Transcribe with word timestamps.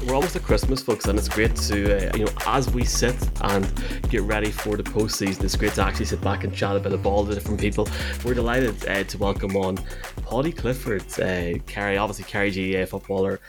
we're 0.00 0.14
almost 0.14 0.36
at 0.36 0.42
Christmas, 0.42 0.82
folks, 0.82 1.06
and 1.06 1.18
it's 1.18 1.28
great 1.28 1.54
to, 1.54 2.10
uh, 2.10 2.16
you 2.16 2.24
know, 2.24 2.32
as 2.46 2.70
we 2.70 2.84
sit 2.84 3.16
and 3.42 3.70
get 4.08 4.22
ready 4.22 4.50
for 4.50 4.76
the 4.76 4.82
postseason, 4.82 5.44
it's 5.44 5.56
great 5.56 5.74
to 5.74 5.82
actually 5.82 6.06
sit 6.06 6.20
back 6.22 6.44
and 6.44 6.54
chat 6.54 6.76
a 6.76 6.80
bit 6.80 6.92
of 6.92 7.02
ball 7.02 7.26
to 7.26 7.34
different 7.34 7.60
people. 7.60 7.86
We're 8.24 8.34
delighted 8.34 8.88
uh, 8.88 9.04
to 9.04 9.18
welcome 9.18 9.54
on 9.56 9.76
Paudie 10.22 10.56
Clifford, 10.56 11.02
uh, 11.20 11.58
Kerry, 11.66 11.98
obviously 11.98 12.24
Kerry 12.24 12.50
GAA 12.50 12.86
footballer. 12.86 13.40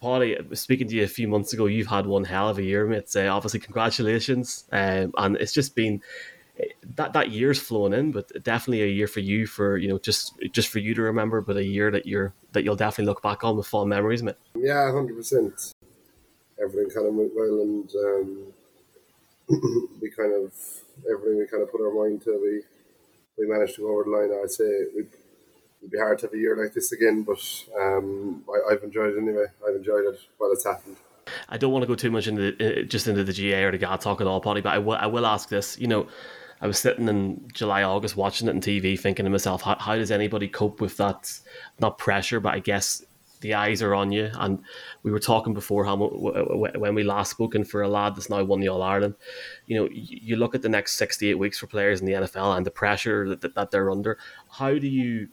Paudie, 0.00 0.38
speaking 0.56 0.86
to 0.88 0.94
you 0.94 1.02
a 1.02 1.08
few 1.08 1.26
months 1.26 1.52
ago, 1.52 1.66
you've 1.66 1.88
had 1.88 2.06
one 2.06 2.24
hell 2.24 2.48
of 2.48 2.58
a 2.58 2.62
year, 2.62 2.86
mate. 2.86 3.10
Uh, 3.16 3.34
obviously, 3.34 3.58
congratulations, 3.58 4.64
um, 4.70 5.12
and 5.18 5.36
it's 5.36 5.52
just 5.52 5.74
been 5.74 6.00
that 6.96 7.12
that 7.14 7.30
year's 7.30 7.58
flown 7.58 7.92
in, 7.92 8.12
but 8.12 8.30
definitely 8.42 8.82
a 8.82 8.86
year 8.86 9.06
for 9.06 9.20
you 9.20 9.46
for 9.46 9.76
you 9.76 9.88
know 9.88 9.98
just 9.98 10.34
just 10.52 10.68
for 10.68 10.78
you 10.78 10.94
to 10.94 11.02
remember, 11.02 11.40
but 11.40 11.56
a 11.56 11.64
year 11.64 11.90
that 11.90 12.06
you're 12.06 12.32
that 12.52 12.64
you'll 12.64 12.76
definitely 12.76 13.06
look 13.06 13.22
back 13.22 13.42
on 13.42 13.56
with 13.56 13.66
fond 13.66 13.90
memories, 13.90 14.22
mate. 14.22 14.36
Yeah, 14.56 14.90
hundred 14.92 15.16
percent. 15.16 15.74
Everything 16.62 16.90
kind 16.90 17.08
of 17.08 17.14
went 17.14 17.32
well, 17.34 17.60
and 17.60 17.90
um, 18.06 18.52
we 20.00 20.10
kind 20.10 20.32
of 20.32 20.52
everything 21.10 21.38
we 21.38 21.46
kind 21.46 21.62
of 21.62 21.72
put 21.72 21.80
our 21.80 21.92
mind 21.92 22.22
to, 22.22 22.38
we 22.40 22.62
we 23.36 23.52
managed 23.52 23.74
to 23.76 23.82
go 23.82 23.92
over 23.92 24.04
the 24.04 24.10
line. 24.10 24.40
I'd 24.42 24.50
say 24.50 24.64
it'd, 24.64 25.08
it'd 25.80 25.90
be 25.90 25.98
hard 25.98 26.20
to 26.20 26.26
have 26.26 26.34
a 26.34 26.38
year 26.38 26.56
like 26.56 26.72
this 26.72 26.92
again, 26.92 27.24
but 27.24 27.42
um, 27.76 28.44
I, 28.48 28.74
have 28.74 28.84
enjoyed 28.84 29.14
it 29.14 29.18
anyway. 29.18 29.46
I've 29.66 29.74
enjoyed 29.74 30.04
it 30.04 30.20
while 30.38 30.52
it's 30.52 30.64
happened. 30.64 30.96
I 31.48 31.56
don't 31.56 31.72
want 31.72 31.82
to 31.82 31.86
go 31.88 31.96
too 31.96 32.12
much 32.12 32.28
into 32.28 32.52
the, 32.52 32.82
uh, 32.82 32.82
just 32.84 33.08
into 33.08 33.24
the 33.24 33.32
GA 33.32 33.64
or 33.64 33.72
the 33.72 33.78
GAA 33.78 33.96
talk 33.96 34.20
at 34.20 34.28
all, 34.28 34.40
Paudie, 34.40 34.62
but 34.62 34.72
I 34.72 34.78
will 34.78 34.94
I 34.94 35.06
will 35.06 35.26
ask 35.26 35.48
this. 35.48 35.76
You 35.80 35.88
know 35.88 36.06
I 36.64 36.66
was 36.66 36.78
sitting 36.78 37.08
in 37.08 37.46
July, 37.52 37.82
August 37.82 38.16
watching 38.16 38.48
it 38.48 38.52
on 38.52 38.60
TV, 38.62 38.98
thinking 38.98 39.26
to 39.26 39.30
myself, 39.30 39.60
how, 39.60 39.76
how 39.78 39.96
does 39.96 40.10
anybody 40.10 40.48
cope 40.48 40.80
with 40.80 40.96
that? 40.96 41.38
Not 41.78 41.98
pressure, 41.98 42.40
but 42.40 42.54
I 42.54 42.60
guess 42.60 43.04
the 43.42 43.52
eyes 43.52 43.82
are 43.82 43.94
on 43.94 44.12
you. 44.12 44.30
And 44.32 44.60
we 45.02 45.10
were 45.10 45.20
talking 45.20 45.52
before 45.52 45.84
how 45.84 45.94
when 45.94 46.94
we 46.94 47.02
last 47.02 47.32
spoken 47.32 47.64
for 47.64 47.82
a 47.82 47.88
lad 47.88 48.16
that's 48.16 48.30
now 48.30 48.42
won 48.44 48.60
the 48.60 48.68
All 48.68 48.82
Ireland, 48.82 49.14
you 49.66 49.78
know, 49.78 49.90
you 49.92 50.36
look 50.36 50.54
at 50.54 50.62
the 50.62 50.70
next 50.70 50.96
sixty-eight 50.96 51.38
weeks 51.38 51.58
for 51.58 51.66
players 51.66 52.00
in 52.00 52.06
the 52.06 52.14
NFL 52.14 52.56
and 52.56 52.64
the 52.64 52.70
pressure 52.70 53.36
that, 53.36 53.54
that 53.54 53.70
they're 53.70 53.90
under. 53.90 54.16
How 54.48 54.78
do 54.78 54.88
you 54.88 55.28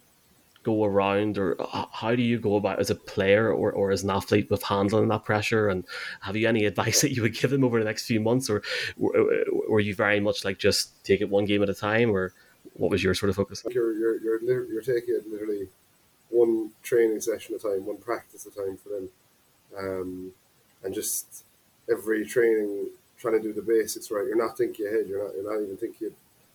go 0.63 0.83
around 0.83 1.37
or 1.37 1.57
how 1.91 2.15
do 2.15 2.21
you 2.21 2.39
go 2.39 2.55
about 2.55 2.79
as 2.79 2.89
a 2.89 2.95
player 2.95 3.51
or, 3.51 3.71
or 3.71 3.91
as 3.91 4.03
an 4.03 4.09
athlete 4.09 4.49
with 4.49 4.63
handling 4.63 5.07
that 5.09 5.25
pressure? 5.25 5.69
And 5.69 5.83
have 6.21 6.35
you 6.35 6.47
any 6.47 6.65
advice 6.71 7.01
that 7.01 7.15
you 7.15 7.21
would 7.21 7.35
give 7.35 7.51
them 7.51 7.63
over 7.63 7.79
the 7.79 7.85
next 7.85 8.05
few 8.05 8.19
months? 8.19 8.49
Or 8.49 8.61
were 8.97 9.79
you 9.79 9.95
very 9.95 10.19
much 10.19 10.45
like 10.45 10.57
just 10.57 11.03
take 11.03 11.21
it 11.21 11.29
one 11.29 11.45
game 11.45 11.63
at 11.63 11.69
a 11.69 11.73
time? 11.73 12.11
Or 12.11 12.33
what 12.73 12.91
was 12.91 13.03
your 13.03 13.13
sort 13.13 13.29
of 13.29 13.35
focus? 13.35 13.63
You're, 13.69 13.93
you're, 13.97 14.21
you're, 14.21 14.65
you're 14.71 14.81
taking 14.81 15.15
it 15.15 15.29
literally 15.29 15.67
one 16.29 16.71
training 16.83 17.21
session 17.21 17.55
at 17.55 17.63
a 17.63 17.69
time 17.69 17.85
one 17.85 17.97
practice 17.97 18.45
at 18.45 18.53
a 18.53 18.65
time 18.65 18.77
for 18.77 18.89
them. 18.89 19.09
Um, 19.77 20.31
and 20.83 20.93
just 20.93 21.43
every 21.89 22.25
training 22.25 22.89
trying 23.17 23.33
to 23.35 23.41
do 23.41 23.53
the 23.53 23.61
basics 23.61 24.09
right. 24.09 24.25
You're 24.25 24.35
not 24.35 24.57
thinking 24.57 24.87
ahead. 24.87 25.07
You're 25.07 25.23
not, 25.23 25.35
you're 25.35 25.53
not 25.53 25.63
even 25.63 25.77
thinking 25.77 26.11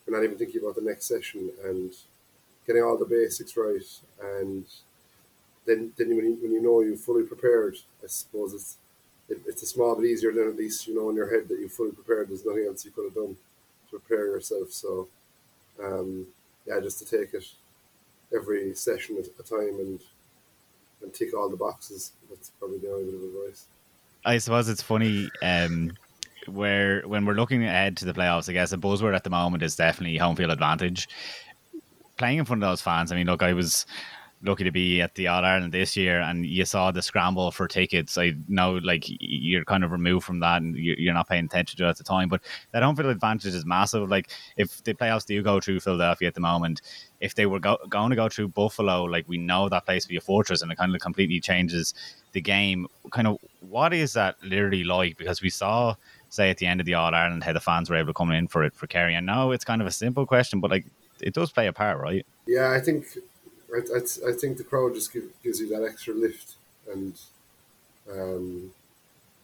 you're 0.07 0.17
not 0.17 0.25
even 0.25 0.39
thinking 0.39 0.63
about 0.63 0.75
the 0.75 0.83
next 0.83 1.07
session. 1.07 1.51
And 1.65 1.93
getting 2.67 2.83
all 2.83 2.97
the 2.97 3.05
basics 3.05 3.57
right, 3.57 3.83
and 4.23 4.65
then 5.67 5.93
then 5.97 6.17
when 6.17 6.25
you, 6.25 6.39
when 6.41 6.53
you 6.53 6.63
know 6.63 6.81
you're 6.81 6.97
fully 6.97 7.25
prepared, 7.25 7.77
I 8.03 8.07
suppose 8.07 8.55
it's 8.55 8.79
it, 9.29 9.39
it's 9.47 9.63
a 9.63 9.67
small 9.67 9.95
bit 9.97 10.07
easier 10.07 10.33
than 10.33 10.49
at 10.49 10.57
least 10.57 10.87
you 10.87 10.95
know 10.95 11.11
in 11.11 11.17
your 11.17 11.31
head 11.31 11.49
that 11.49 11.59
you're 11.59 11.69
fully 11.69 11.93
prepared. 11.93 12.29
There's 12.29 12.45
nothing 12.45 12.67
else 12.69 12.85
you 12.85 12.91
could 12.91 13.05
have 13.05 13.15
done 13.15 13.37
to 13.91 13.99
prepare 13.99 14.27
yourself. 14.27 14.73
So, 14.73 15.09
um, 15.83 16.27
yeah, 16.67 16.81
just 16.81 16.99
to 17.01 17.05
take 17.05 17.35
it 17.35 17.45
every 18.35 18.75
session 18.75 19.17
at 19.19 19.27
a 19.39 19.49
time 19.49 19.79
and 19.79 20.01
and 21.03 21.13
tick 21.13 21.35
all 21.35 21.49
the 21.49 21.57
boxes. 21.57 22.13
That's 22.29 22.51
probably 22.59 22.79
the 22.79 22.91
only 22.91 23.05
bit 23.05 23.15
of 23.15 23.23
advice. 23.23 23.67
I 24.25 24.39
suppose 24.39 24.69
it's 24.69 24.83
funny. 24.83 25.31
Um, 25.43 25.93
where 26.47 27.03
when 27.03 27.27
we're 27.27 27.35
looking 27.35 27.65
ahead 27.65 27.97
to 27.97 28.05
the 28.05 28.13
playoffs, 28.13 28.49
I 28.49 28.53
guess 28.53 28.73
a 28.73 28.77
buzzword 28.77 29.17
at 29.17 29.25
the 29.25 29.31
moment 29.31 29.65
is 29.65 29.75
definitely 29.75 30.17
home 30.17 30.37
field 30.37 30.53
advantage 30.53 31.09
playing 32.17 32.39
in 32.39 32.45
front 32.45 32.63
of 32.63 32.71
those 32.71 32.83
fans. 32.83 33.13
I 33.13 33.17
mean, 33.17 33.27
look, 33.27 33.43
I 33.43 33.53
was 33.53 33.87
lucky 34.43 34.65
to 34.65 34.71
be 34.71 35.01
at 35.01 35.15
the 35.15 35.27
All 35.29 35.45
Ireland 35.45 35.73
this 35.73 35.97
year, 35.97 36.21
and 36.21 36.45
you 36.45 36.65
saw 36.65 36.91
the 36.91 37.03
scramble 37.03 37.51
for 37.51 37.67
tickets. 37.67 38.19
I 38.19 38.35
know, 38.49 38.75
like 38.75 39.05
you're 39.07 39.65
kind 39.65 39.85
of 39.85 39.93
removed 39.93 40.25
from 40.25 40.41
that, 40.41 40.63
and 40.63 40.77
you're 40.77 41.15
not 41.15 41.29
paying 41.29 41.47
attention 41.47 41.79
to 41.79 41.87
it 41.87 41.91
at 41.91 41.97
the 41.99 42.05
time. 42.05 42.29
But 42.29 42.43
that 42.73 42.83
home 42.83 42.97
field 42.97 43.09
advantage 43.09 43.55
is 43.55 43.65
massive. 43.65 44.09
Like 44.09 44.31
if 44.57 44.83
the 44.85 44.95
playoffs 44.95 45.27
do 45.27 45.43
go 45.43 45.61
through 45.61 45.81
Philadelphia 45.81 46.29
at 46.29 46.35
the 46.35 46.41
moment, 46.41 46.83
if 47.21 47.35
they 47.35 47.47
were 47.47 47.61
go- 47.61 47.79
going 47.89 48.11
to 48.11 48.17
go 48.17 48.29
through 48.29 48.49
Buffalo, 48.49 49.05
like 49.05 49.29
we 49.29 49.39
know 49.39 49.69
that 49.69 49.87
place 49.87 50.03
to 50.03 50.09
be 50.09 50.17
a 50.17 50.21
fortress, 50.21 50.63
and 50.63 50.71
it 50.71 50.77
kind 50.77 50.95
of 50.95 51.01
completely 51.01 51.41
changes 51.41 51.95
the 52.33 52.41
game. 52.41 52.87
Kind 53.13 53.27
of 53.27 53.39
what 53.61 53.93
is 53.93 54.13
that 54.15 54.37
literally 54.43 54.85
like? 54.85 55.17
Because 55.17 55.43
we 55.43 55.51
saw. 55.51 55.95
Say 56.29 56.51
at 56.51 56.59
the 56.59 56.67
end 56.67 56.81
of 56.81 56.87
the 56.87 56.95
All 56.95 57.15
Ireland, 57.15 57.45
how 57.45 57.53
the 57.53 57.61
fans 57.61 57.89
were 57.89 57.95
able 57.95 58.09
to 58.09 58.13
come 58.13 58.33
in 58.33 58.49
for 58.49 58.65
it 58.65 58.75
for 58.75 58.89
Kerry. 58.89 59.15
And 59.15 59.25
now 59.25 59.53
it's 59.53 59.65
kind 59.65 59.81
of 59.81 59.87
a 59.87 59.93
simple 59.93 60.27
question, 60.27 60.59
but 60.59 60.73
like 60.73 60.85
it 61.21 61.35
does 61.35 61.53
play 61.53 61.67
a 61.67 61.73
part, 61.73 62.01
right? 62.01 62.27
Yeah, 62.47 62.71
I 62.71 62.81
think 62.81 63.07
I, 63.75 63.79
I, 63.79 64.31
I 64.31 64.33
think 64.33 64.59
the 64.59 64.65
crowd 64.65 64.95
just 64.95 65.13
give, 65.13 65.25
gives 65.43 65.61
you 65.61 65.69
that 65.69 65.85
extra 65.85 66.15
lift, 66.15 66.55
and 66.93 67.19
um, 68.11 68.73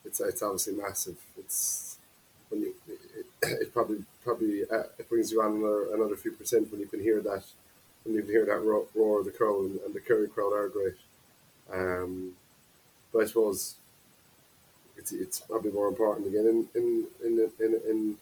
it's 0.04 0.20
it's 0.20 0.42
obviously 0.42 0.74
massive. 0.74 1.16
It's 1.38 1.98
when 2.48 2.62
you 2.62 2.74
it, 2.88 3.26
it 3.42 3.72
probably 3.72 4.04
probably 4.24 4.62
uh, 4.70 4.84
it 4.98 5.08
brings 5.08 5.32
you 5.32 5.42
on 5.42 5.56
another, 5.56 5.94
another 5.94 6.16
few 6.16 6.32
percent 6.32 6.70
when 6.70 6.80
you 6.80 6.86
can 6.86 7.00
hear 7.00 7.20
that 7.20 7.44
when 8.04 8.14
you 8.14 8.22
can 8.22 8.30
hear 8.30 8.46
that 8.46 8.62
roar, 8.62 8.86
roar 8.94 9.20
of 9.20 9.26
the 9.26 9.30
crowd, 9.30 9.60
and, 9.60 9.80
and 9.80 9.94
the 9.94 10.00
Kerry 10.00 10.28
crowd 10.28 10.52
are 10.52 10.68
great. 10.68 10.96
Um, 11.72 12.32
but 13.12 13.22
I 13.22 13.26
suppose 13.26 13.76
it's, 14.96 15.12
it's 15.12 15.40
probably 15.40 15.70
more 15.70 15.88
important 15.88 16.26
again 16.26 16.46
in 16.46 16.68
in 16.74 17.06
in 17.24 17.50
in 17.60 17.80
in, 17.88 18.16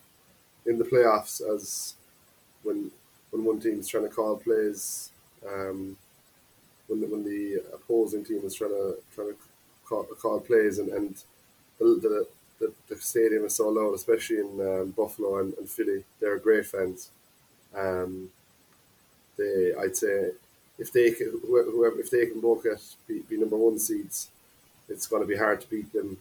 in 0.66 0.78
the 0.78 0.84
playoffs 0.84 1.40
as 1.42 1.94
when 2.62 2.90
when 3.30 3.44
one 3.44 3.60
team 3.60 3.78
is 3.78 3.88
trying 3.88 4.08
to 4.08 4.14
call 4.14 4.36
plays, 4.36 5.10
um, 5.46 5.96
when 6.88 7.00
the, 7.00 7.06
when 7.06 7.24
the 7.24 7.62
opposing 7.72 8.24
team 8.24 8.40
is 8.44 8.54
trying 8.54 8.70
to 8.70 8.96
trying 9.14 9.28
to 9.28 9.36
call, 9.84 10.04
call 10.04 10.40
plays, 10.40 10.78
and, 10.78 10.88
and 10.90 11.22
the, 11.78 11.84
the, 11.84 12.26
the, 12.58 12.72
the 12.88 13.00
stadium 13.00 13.44
is 13.44 13.54
so 13.54 13.68
loud, 13.68 13.94
especially 13.94 14.38
in 14.38 14.60
um, 14.60 14.90
Buffalo 14.90 15.38
and, 15.38 15.54
and, 15.54 15.68
Philly. 15.68 16.04
They're 16.20 16.38
great 16.38 16.66
fans. 16.66 17.10
Um, 17.76 18.30
they, 19.38 19.72
I'd 19.78 19.96
say, 19.96 20.30
if 20.78 20.92
they 20.92 21.10
whoever, 21.10 22.00
if 22.00 22.10
they 22.10 22.26
can 22.26 22.40
both 22.40 22.64
get 22.64 22.82
be, 23.06 23.20
be 23.20 23.36
number 23.36 23.56
one 23.56 23.78
seeds, 23.78 24.28
it's 24.88 25.06
going 25.06 25.22
to 25.22 25.28
be 25.28 25.36
hard 25.36 25.60
to 25.60 25.70
beat 25.70 25.92
them 25.92 26.18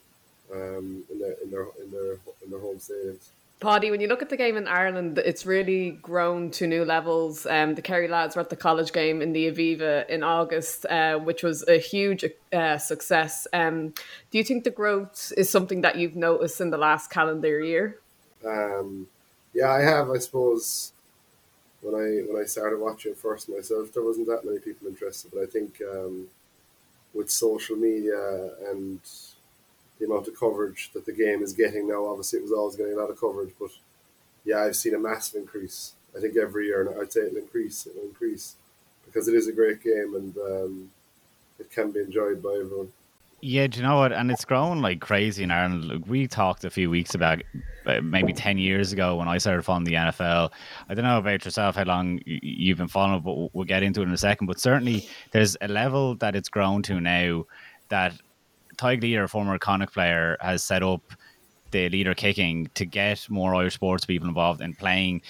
um, 0.54 1.04
in 1.12 1.20
their 1.20 1.36
in 1.44 1.52
their 1.52 1.66
in 1.84 1.92
their 1.92 2.14
in 2.44 2.52
their 2.52 2.60
home 2.60 2.78
stadiums. 2.78 3.30
Paudie, 3.60 3.92
when 3.92 4.00
you 4.00 4.08
look 4.08 4.22
at 4.22 4.30
the 4.30 4.38
game 4.38 4.56
in 4.56 4.70
Ireland, 4.70 5.18
it's 5.18 5.46
really 5.46 5.92
grown 5.92 6.50
to 6.52 6.66
new 6.66 6.86
levels. 6.86 7.46
Um, 7.46 7.76
the 7.76 7.82
Kerry 7.82 8.08
lads 8.08 8.38
were 8.38 8.42
at 8.42 8.50
the 8.50 8.56
college 8.56 8.94
game 8.94 9.22
in 9.22 9.34
the 9.34 9.52
Aviva 9.52 10.08
in 10.08 10.24
August, 10.24 10.86
uh, 10.86 11.18
which 11.18 11.44
was 11.44 11.68
a 11.68 11.78
huge 11.78 12.24
uh, 12.54 12.78
success. 12.78 13.48
Um, 13.52 13.90
do 14.32 14.38
you 14.38 14.46
think 14.46 14.64
the 14.64 14.70
growth 14.70 15.34
is 15.36 15.50
something 15.50 15.82
that 15.82 15.98
you've 15.98 16.16
noticed 16.16 16.62
in 16.62 16.70
the 16.70 16.78
last 16.78 17.10
calendar 17.10 17.60
year? 17.60 18.00
Um, 18.46 19.08
yeah, 19.54 19.72
I 19.72 19.82
have. 19.82 20.10
I 20.10 20.20
suppose 20.20 20.94
when 21.82 21.96
I 21.96 22.32
when 22.32 22.42
I 22.42 22.46
started 22.46 22.80
watching 22.80 23.14
first 23.14 23.50
myself, 23.50 23.92
there 23.94 24.04
wasn't 24.04 24.28
that 24.28 24.46
many 24.46 24.60
people 24.60 24.88
interested, 24.88 25.32
but 25.34 25.44
I 25.44 25.48
think 25.48 25.82
um, 25.82 26.28
with 27.14 27.30
social 27.30 27.76
media 27.76 28.52
and 28.72 29.02
the 30.00 30.06
amount 30.06 30.28
of 30.28 30.40
coverage 30.40 30.92
that 30.94 31.06
the 31.06 31.12
game 31.12 31.42
is 31.42 31.54
getting 31.54 31.88
now. 31.88 32.06
Obviously, 32.06 32.40
it 32.40 32.44
was 32.44 32.52
always 32.52 32.76
getting 32.76 32.94
a 32.94 32.98
lot 32.98 33.10
of 33.10 33.20
coverage, 33.20 33.54
but 33.60 33.72
yeah, 34.46 34.64
I've 34.64 34.76
seen 34.76 34.96
a 34.96 35.00
massive 35.00 35.42
increase. 35.42 35.94
I 36.16 36.20
think 36.20 36.38
every 36.38 36.68
year, 36.68 36.88
and 36.88 37.00
I'd 37.00 37.12
say 37.12 37.22
it'll 37.22 37.38
increase, 37.38 37.86
it'll 37.86 38.04
increase 38.04 38.56
because 39.06 39.28
it 39.28 39.36
is 39.36 39.48
a 39.48 39.52
great 39.52 39.84
game 39.84 40.16
and 40.16 40.38
um, 40.38 40.92
it 41.60 41.72
can 41.72 41.92
be 41.92 42.00
enjoyed 42.00 42.42
by 42.42 42.60
everyone. 42.62 42.92
Yeah, 43.42 43.68
do 43.68 43.78
you 43.78 43.84
know 43.84 43.98
what? 43.98 44.12
And 44.12 44.30
it's 44.32 44.44
grown 44.44 44.82
like 44.82 45.00
crazy 45.00 45.44
in 45.44 45.52
Ireland. 45.52 46.06
we 46.08 46.28
talked 46.28 46.66
a 46.66 46.70
few 46.70 46.90
weeks 46.90 47.16
about 47.16 47.42
uh, 47.86 48.02
maybe 48.02 48.34
10 48.34 48.58
years 48.58 48.92
ago 48.92 49.16
when 49.16 49.30
I 49.30 49.38
started 49.38 49.64
following 49.64 49.86
the 49.86 49.94
NFL. 49.94 50.52
I 50.90 50.94
don't 50.94 51.06
know 51.06 51.20
about 51.20 51.46
yourself, 51.46 51.76
how 51.76 51.84
long 51.84 52.20
you've 52.26 52.78
been 52.78 52.90
following, 52.90 53.22
but 53.22 53.56
we'll 53.56 53.66
get 53.66 53.82
into 53.82 54.02
it 54.02 54.06
in 54.06 54.14
a 54.14 54.18
second. 54.18 54.48
But 54.48 54.60
certainly 54.60 55.08
there's 55.32 55.56
a 55.62 55.70
level 55.70 56.16
that 56.16 56.36
it's 56.36 56.50
grown 56.50 56.82
to 56.84 57.00
now 57.00 57.46
that 57.88 58.14
Tadhg 58.80 59.02
Leader, 59.02 59.26
a 59.26 59.28
former 59.28 59.58
Connacht 59.58 59.94
player, 59.94 60.38
has 60.40 60.64
set 60.64 60.84
up 60.84 61.02
the 61.72 61.90
leader 61.90 62.14
kicking 62.14 62.70
to 62.74 62.86
get 62.86 63.30
more 63.30 63.54
Irish 63.54 63.76
sports 63.76 64.06
people 64.06 64.28
involved 64.28 64.62
in 64.62 64.74
playing 64.74 65.22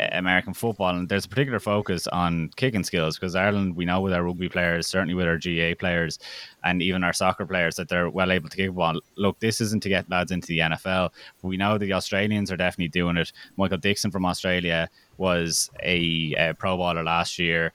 uh, 0.00 0.08
American 0.12 0.54
football. 0.54 0.94
And 0.94 1.08
there's 1.08 1.26
a 1.26 1.28
particular 1.28 1.58
focus 1.58 2.06
on 2.06 2.50
kicking 2.56 2.84
skills 2.84 3.18
because 3.18 3.34
Ireland, 3.34 3.76
we 3.76 3.84
know 3.84 4.00
with 4.00 4.12
our 4.12 4.22
rugby 4.22 4.48
players, 4.48 4.86
certainly 4.86 5.14
with 5.14 5.26
our 5.26 5.36
GA 5.36 5.74
players, 5.74 6.18
and 6.64 6.80
even 6.80 7.04
our 7.04 7.12
soccer 7.12 7.44
players, 7.44 7.76
that 7.76 7.88
they're 7.88 8.08
well 8.08 8.32
able 8.32 8.48
to 8.48 8.56
kick 8.56 8.72
ball. 8.72 9.00
Look, 9.16 9.38
this 9.40 9.60
isn't 9.60 9.82
to 9.82 9.88
get 9.88 10.08
lads 10.08 10.30
into 10.30 10.46
the 10.46 10.60
NFL. 10.60 11.10
We 11.42 11.56
know 11.56 11.76
the 11.76 11.92
Australians 11.92 12.50
are 12.50 12.56
definitely 12.56 12.88
doing 12.88 13.16
it. 13.16 13.32
Michael 13.56 13.78
Dickson 13.78 14.10
from 14.10 14.24
Australia 14.24 14.88
was 15.18 15.70
a, 15.82 16.34
a 16.38 16.54
pro 16.54 16.76
bowler 16.76 17.02
last 17.02 17.38
year. 17.38 17.72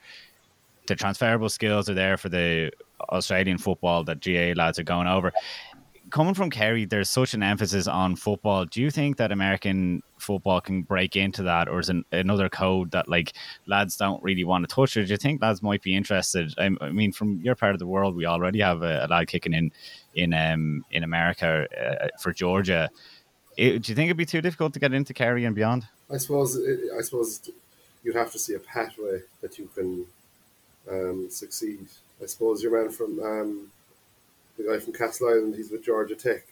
The 0.87 0.95
transferable 0.95 1.49
skills 1.49 1.89
are 1.89 1.93
there 1.93 2.15
for 2.17 2.29
the 2.29 2.71
Australian 3.01 3.57
football 3.57 4.03
that 4.05 4.19
GA 4.19 4.53
lads 4.53 4.79
are 4.79 4.83
going 4.83 5.07
over. 5.07 5.31
coming 6.09 6.33
from 6.33 6.49
Kerry, 6.49 6.85
there's 6.85 7.09
such 7.09 7.33
an 7.33 7.43
emphasis 7.43 7.87
on 7.87 8.15
football. 8.15 8.65
Do 8.65 8.81
you 8.81 8.91
think 8.91 9.17
that 9.17 9.31
American 9.31 10.01
football 10.19 10.61
can 10.61 10.83
break 10.83 11.15
into 11.15 11.43
that, 11.43 11.67
or 11.67 11.79
is 11.79 11.89
it 11.89 11.97
another 12.11 12.49
code 12.49 12.91
that 12.91 13.07
like 13.07 13.33
lads 13.65 13.97
don't 13.97 14.23
really 14.23 14.43
want 14.43 14.67
to 14.67 14.73
touch? 14.73 14.95
Or 14.97 15.03
do 15.03 15.09
you 15.09 15.17
think 15.17 15.41
lads 15.41 15.61
might 15.61 15.81
be 15.81 15.95
interested? 15.95 16.53
I, 16.57 16.69
I 16.81 16.91
mean, 16.91 17.11
from 17.11 17.39
your 17.41 17.55
part 17.55 17.73
of 17.73 17.79
the 17.79 17.87
world, 17.87 18.15
we 18.15 18.25
already 18.25 18.59
have 18.59 18.83
a, 18.83 19.05
a 19.05 19.07
lad 19.07 19.27
kicking 19.27 19.53
in 19.53 19.71
in 20.15 20.33
um 20.33 20.85
in 20.91 21.03
America 21.03 21.67
uh, 21.77 22.07
for 22.19 22.33
Georgia. 22.33 22.89
It, 23.57 23.83
do 23.83 23.91
you 23.91 23.95
think 23.95 24.07
it'd 24.07 24.17
be 24.17 24.25
too 24.25 24.41
difficult 24.41 24.73
to 24.73 24.79
get 24.79 24.93
into 24.93 25.13
Kerry 25.13 25.45
and 25.45 25.55
beyond? 25.55 25.87
I 26.11 26.17
suppose. 26.17 26.57
I 26.97 27.01
suppose 27.01 27.49
you'd 28.03 28.15
have 28.15 28.31
to 28.31 28.39
see 28.39 28.53
a 28.53 28.59
pathway 28.59 29.21
that 29.41 29.57
you 29.59 29.69
can 29.75 30.05
um, 30.89 31.27
succeed. 31.29 31.87
I 32.21 32.25
suppose 32.25 32.63
your 32.63 32.81
man 32.81 32.91
from 32.91 33.19
um, 33.19 33.71
the 34.57 34.63
guy 34.63 34.79
from 34.79 34.93
Castleisland, 34.93 35.55
he's 35.55 35.71
with 35.71 35.83
Georgia 35.83 36.15
Tech. 36.15 36.45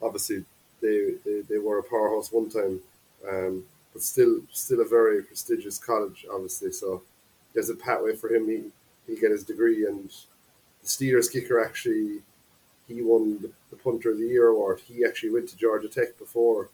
Obviously, 0.00 0.44
they, 0.80 1.14
they, 1.24 1.40
they 1.48 1.58
were 1.58 1.78
a 1.78 1.82
powerhouse 1.82 2.32
one 2.32 2.48
time, 2.48 2.80
um, 3.28 3.64
but 3.92 4.02
still 4.02 4.40
still 4.52 4.80
a 4.80 4.88
very 4.88 5.22
prestigious 5.22 5.78
college, 5.78 6.26
obviously. 6.32 6.72
So 6.72 7.02
there's 7.52 7.70
a 7.70 7.74
pathway 7.74 8.14
for 8.16 8.32
him. 8.34 8.48
He 8.48 8.64
he 9.06 9.20
get 9.20 9.30
his 9.30 9.44
degree, 9.44 9.86
and 9.86 10.10
the 10.82 10.88
Steelers 10.88 11.30
kicker 11.30 11.62
actually 11.62 12.20
he 12.88 13.02
won 13.02 13.40
the, 13.40 13.50
the 13.70 13.76
punter 13.76 14.10
of 14.10 14.18
the 14.18 14.26
year 14.26 14.48
award. 14.48 14.80
He 14.80 15.04
actually 15.04 15.30
went 15.30 15.48
to 15.50 15.56
Georgia 15.56 15.88
Tech 15.88 16.18
before 16.18 16.68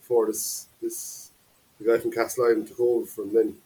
before 0.00 0.26
this 0.26 0.66
this 0.82 1.30
the 1.78 1.86
guy 1.86 1.98
from 1.98 2.12
Castleisland 2.12 2.68
took 2.68 2.80
over 2.80 3.06
from 3.06 3.32
then. 3.32 3.56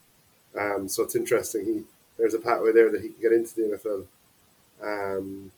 Um, 0.58 0.88
so 0.88 1.02
it's 1.02 1.16
interesting. 1.16 1.64
He 1.64 1.82
there's 2.16 2.34
a 2.34 2.38
pathway 2.38 2.72
there 2.72 2.90
that 2.90 3.02
he 3.02 3.08
can 3.08 3.20
get 3.22 3.32
into 3.32 3.54
the 3.54 3.78
NFL. 3.78 4.06
Um, 4.82 5.50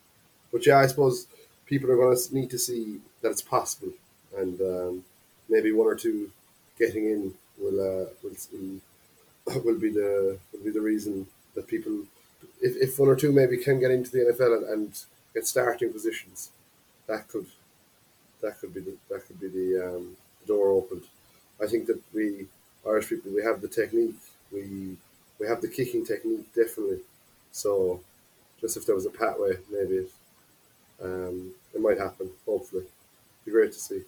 but 0.51 0.65
yeah, 0.65 0.79
I 0.79 0.87
suppose 0.87 1.27
people 1.65 1.91
are 1.91 1.95
going 1.95 2.17
to 2.17 2.35
need 2.35 2.49
to 2.51 2.59
see 2.59 2.99
that 3.21 3.31
it's 3.31 3.41
possible, 3.41 3.93
and 4.37 4.59
um, 4.61 5.03
maybe 5.49 5.71
one 5.71 5.87
or 5.87 5.95
two 5.95 6.31
getting 6.79 7.05
in 7.05 7.33
will 7.59 7.79
uh, 7.79 8.05
will 8.23 9.61
will 9.63 9.79
be 9.79 9.89
the 9.89 10.37
will 10.53 10.63
be 10.63 10.71
the 10.71 10.81
reason 10.81 11.27
that 11.55 11.67
people, 11.67 12.03
if, 12.61 12.75
if 12.77 12.99
one 12.99 13.09
or 13.09 13.15
two 13.15 13.31
maybe 13.31 13.57
can 13.57 13.79
get 13.79 13.91
into 13.91 14.11
the 14.11 14.19
NFL 14.19 14.57
and, 14.57 14.69
and 14.69 14.99
get 15.33 15.47
starting 15.47 15.91
positions, 15.91 16.51
that 17.07 17.27
could 17.27 17.47
that 18.41 18.59
could 18.59 18.73
be 18.73 18.81
the 18.81 18.95
that 19.09 19.25
could 19.27 19.39
be 19.39 19.47
the, 19.47 19.95
um, 19.95 20.17
door 20.45 20.69
opened. 20.69 21.03
I 21.61 21.67
think 21.67 21.87
that 21.87 22.01
we 22.13 22.47
Irish 22.87 23.09
people 23.09 23.31
we 23.31 23.43
have 23.43 23.61
the 23.61 23.67
technique, 23.67 24.15
we 24.51 24.95
we 25.39 25.47
have 25.47 25.61
the 25.61 25.67
kicking 25.67 26.05
technique 26.05 26.53
definitely. 26.53 26.99
So 27.51 28.01
just 28.59 28.77
if 28.77 28.85
there 28.85 28.95
was 28.95 29.05
a 29.05 29.09
pathway, 29.09 29.57
maybe 29.71 29.95
it, 29.97 30.11
um, 31.01 31.51
it 31.73 31.81
might 31.81 31.97
happen. 31.97 32.29
Hopefully, 32.45 32.83
be 33.45 33.51
great 33.51 33.71
to 33.71 33.79
see. 33.79 34.01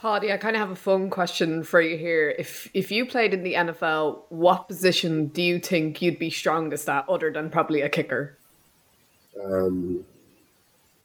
Paddy, 0.00 0.32
I 0.32 0.36
kind 0.36 0.56
of 0.56 0.60
have 0.60 0.70
a 0.70 0.76
fun 0.76 1.10
question 1.10 1.62
for 1.62 1.80
you 1.80 1.96
here. 1.96 2.34
If 2.36 2.68
if 2.74 2.90
you 2.90 3.06
played 3.06 3.32
in 3.32 3.44
the 3.44 3.54
NFL, 3.54 4.22
what 4.30 4.66
position 4.66 5.28
do 5.28 5.40
you 5.40 5.60
think 5.60 6.02
you'd 6.02 6.18
be 6.18 6.28
strongest 6.28 6.88
at, 6.88 7.08
other 7.08 7.32
than 7.32 7.50
probably 7.50 7.82
a 7.82 7.88
kicker? 7.88 8.36
Um, 9.42 10.04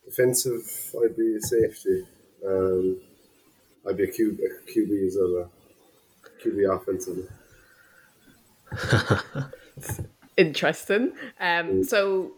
defensive, 0.04 0.96
I'd 1.04 1.16
be 1.16 1.36
a 1.36 1.42
safety. 1.42 2.08
Um, 2.46 2.98
I'd 3.88 3.98
be 3.98 4.06
a 4.06 4.12
QB 4.12 5.08
as 5.08 5.16
well, 5.20 5.52
a 6.26 6.44
QB 6.44 6.76
offensive. 6.76 7.30
Interesting. 10.38 11.14
Um, 11.40 11.84
so 11.84 12.32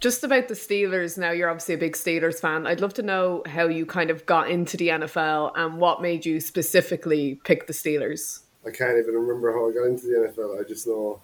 just 0.00 0.24
about 0.24 0.48
the 0.48 0.54
Steelers 0.54 1.16
now, 1.18 1.30
you're 1.30 1.48
obviously 1.48 1.74
a 1.74 1.78
big 1.78 1.94
Steelers 1.94 2.40
fan. 2.40 2.66
I'd 2.66 2.80
love 2.80 2.94
to 2.94 3.02
know 3.02 3.42
how 3.46 3.66
you 3.68 3.86
kind 3.86 4.10
of 4.10 4.26
got 4.26 4.50
into 4.50 4.76
the 4.76 4.88
NFL 4.88 5.52
and 5.56 5.78
what 5.78 6.02
made 6.02 6.26
you 6.26 6.40
specifically 6.40 7.40
pick 7.44 7.66
the 7.66 7.72
Steelers. 7.72 8.40
I 8.66 8.70
can't 8.70 8.98
even 8.98 9.14
remember 9.14 9.52
how 9.52 9.68
I 9.68 9.72
got 9.72 9.84
into 9.84 10.06
the 10.06 10.28
NFL. 10.28 10.60
I 10.60 10.68
just 10.68 10.86
know 10.86 11.20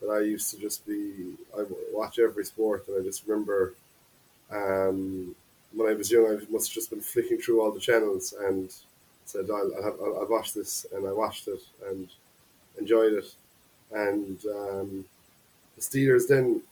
that 0.00 0.08
I 0.08 0.20
used 0.20 0.50
to 0.50 0.60
just 0.60 0.86
be, 0.86 1.34
I 1.56 1.64
watch 1.92 2.18
every 2.18 2.44
sport, 2.44 2.88
and 2.88 3.00
I 3.00 3.04
just 3.04 3.26
remember 3.26 3.74
um, 4.50 5.34
when 5.72 5.90
I 5.90 5.94
was 5.94 6.10
young, 6.10 6.26
I 6.26 6.52
must 6.52 6.68
have 6.68 6.74
just 6.74 6.90
been 6.90 7.00
flicking 7.00 7.38
through 7.38 7.60
all 7.60 7.70
the 7.70 7.80
channels 7.80 8.34
and 8.38 8.72
said, 9.24 9.46
I'll, 9.50 9.72
I'll, 9.82 10.16
I'll 10.20 10.28
watch 10.28 10.54
this, 10.54 10.86
and 10.94 11.06
I 11.06 11.12
watched 11.12 11.48
it 11.48 11.60
and 11.88 12.08
enjoyed 12.78 13.12
it. 13.14 13.34
And 13.94 14.38
um, 14.46 15.04
the 15.76 15.80
Steelers 15.82 16.28
then 16.28 16.62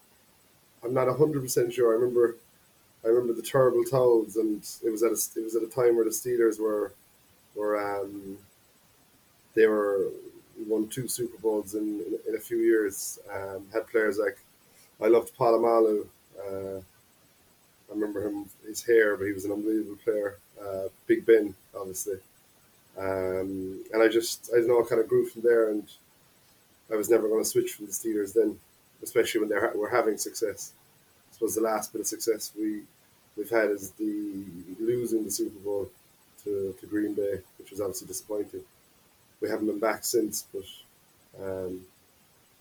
I'm 0.85 0.95
not 0.95 1.09
hundred 1.17 1.43
percent 1.43 1.73
sure. 1.73 1.93
I 1.93 1.95
remember, 1.95 2.37
I 3.05 3.09
remember 3.09 3.33
the 3.33 3.43
terrible 3.43 3.85
towels, 3.85 4.37
and 4.37 4.63
it 4.85 4.91
was 4.91 5.03
at 5.03 5.13
a 5.13 5.41
it 5.41 5.45
was 5.45 5.55
at 5.55 5.63
a 5.63 5.67
time 5.67 5.95
where 5.97 6.05
the 6.05 6.11
Steelers 6.11 6.59
were, 6.61 6.93
were 7.55 7.79
um, 7.81 8.39
they 9.55 9.67
were 9.67 10.09
won 10.67 10.89
two 10.89 11.09
Super 11.09 11.39
Bowls 11.39 11.75
in 11.75 12.01
in, 12.01 12.19
in 12.29 12.35
a 12.37 12.41
few 12.41 12.59
years. 12.59 13.19
Um, 13.33 13.67
had 13.73 13.87
players 13.89 14.19
like, 14.19 14.39
I 15.01 15.09
loved 15.09 15.37
Polamalu. 15.37 16.07
Uh, 16.39 16.79
I 16.79 17.95
remember 17.95 18.27
him 18.27 18.47
his 18.67 18.83
hair, 18.83 19.17
but 19.17 19.27
he 19.27 19.33
was 19.33 19.45
an 19.45 19.53
unbelievable 19.53 19.99
player. 20.03 20.37
Uh, 20.61 20.89
Big 21.07 21.27
Ben, 21.27 21.55
obviously. 21.79 22.17
Um, 22.99 23.85
and 23.93 24.03
I 24.03 24.09
just 24.09 24.51
I 24.53 24.59
don't 24.59 24.69
know, 24.69 24.83
I 24.83 24.89
kind 24.89 25.01
of 25.01 25.09
grew 25.09 25.27
from 25.27 25.43
there, 25.43 25.71
and 25.71 25.85
I 26.93 26.97
was 26.97 27.11
never 27.11 27.29
going 27.29 27.43
to 27.43 27.49
switch 27.49 27.73
from 27.73 27.87
the 27.87 27.93
Steelers 27.93 28.35
then 28.35 28.59
especially 29.03 29.41
when 29.41 29.49
they're 29.49 29.73
we're 29.75 29.91
having 29.91 30.17
success. 30.17 30.73
I 31.31 31.35
suppose 31.35 31.55
the 31.55 31.63
last 31.63 31.93
bit 31.93 32.01
of 32.01 32.07
success 32.07 32.53
we 32.59 32.83
we've 33.37 33.51
had 33.51 33.71
is 33.71 33.91
the 33.93 34.45
losing 34.81 35.25
the 35.25 35.31
Super 35.31 35.59
Bowl 35.59 35.91
to, 36.45 36.75
to 36.81 36.87
Green 36.87 37.15
Bay, 37.15 37.41
which 37.59 37.71
was 37.71 37.81
obviously 37.81 38.09
disappointing. 38.09 38.63
We 39.41 39.49
haven't 39.49 39.67
been 39.67 39.79
back 39.79 40.05
since, 40.05 40.47
but 40.53 40.65
um, 41.43 41.83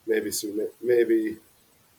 maybe 0.08 0.32
soon, 0.32 0.68
maybe 0.82 1.38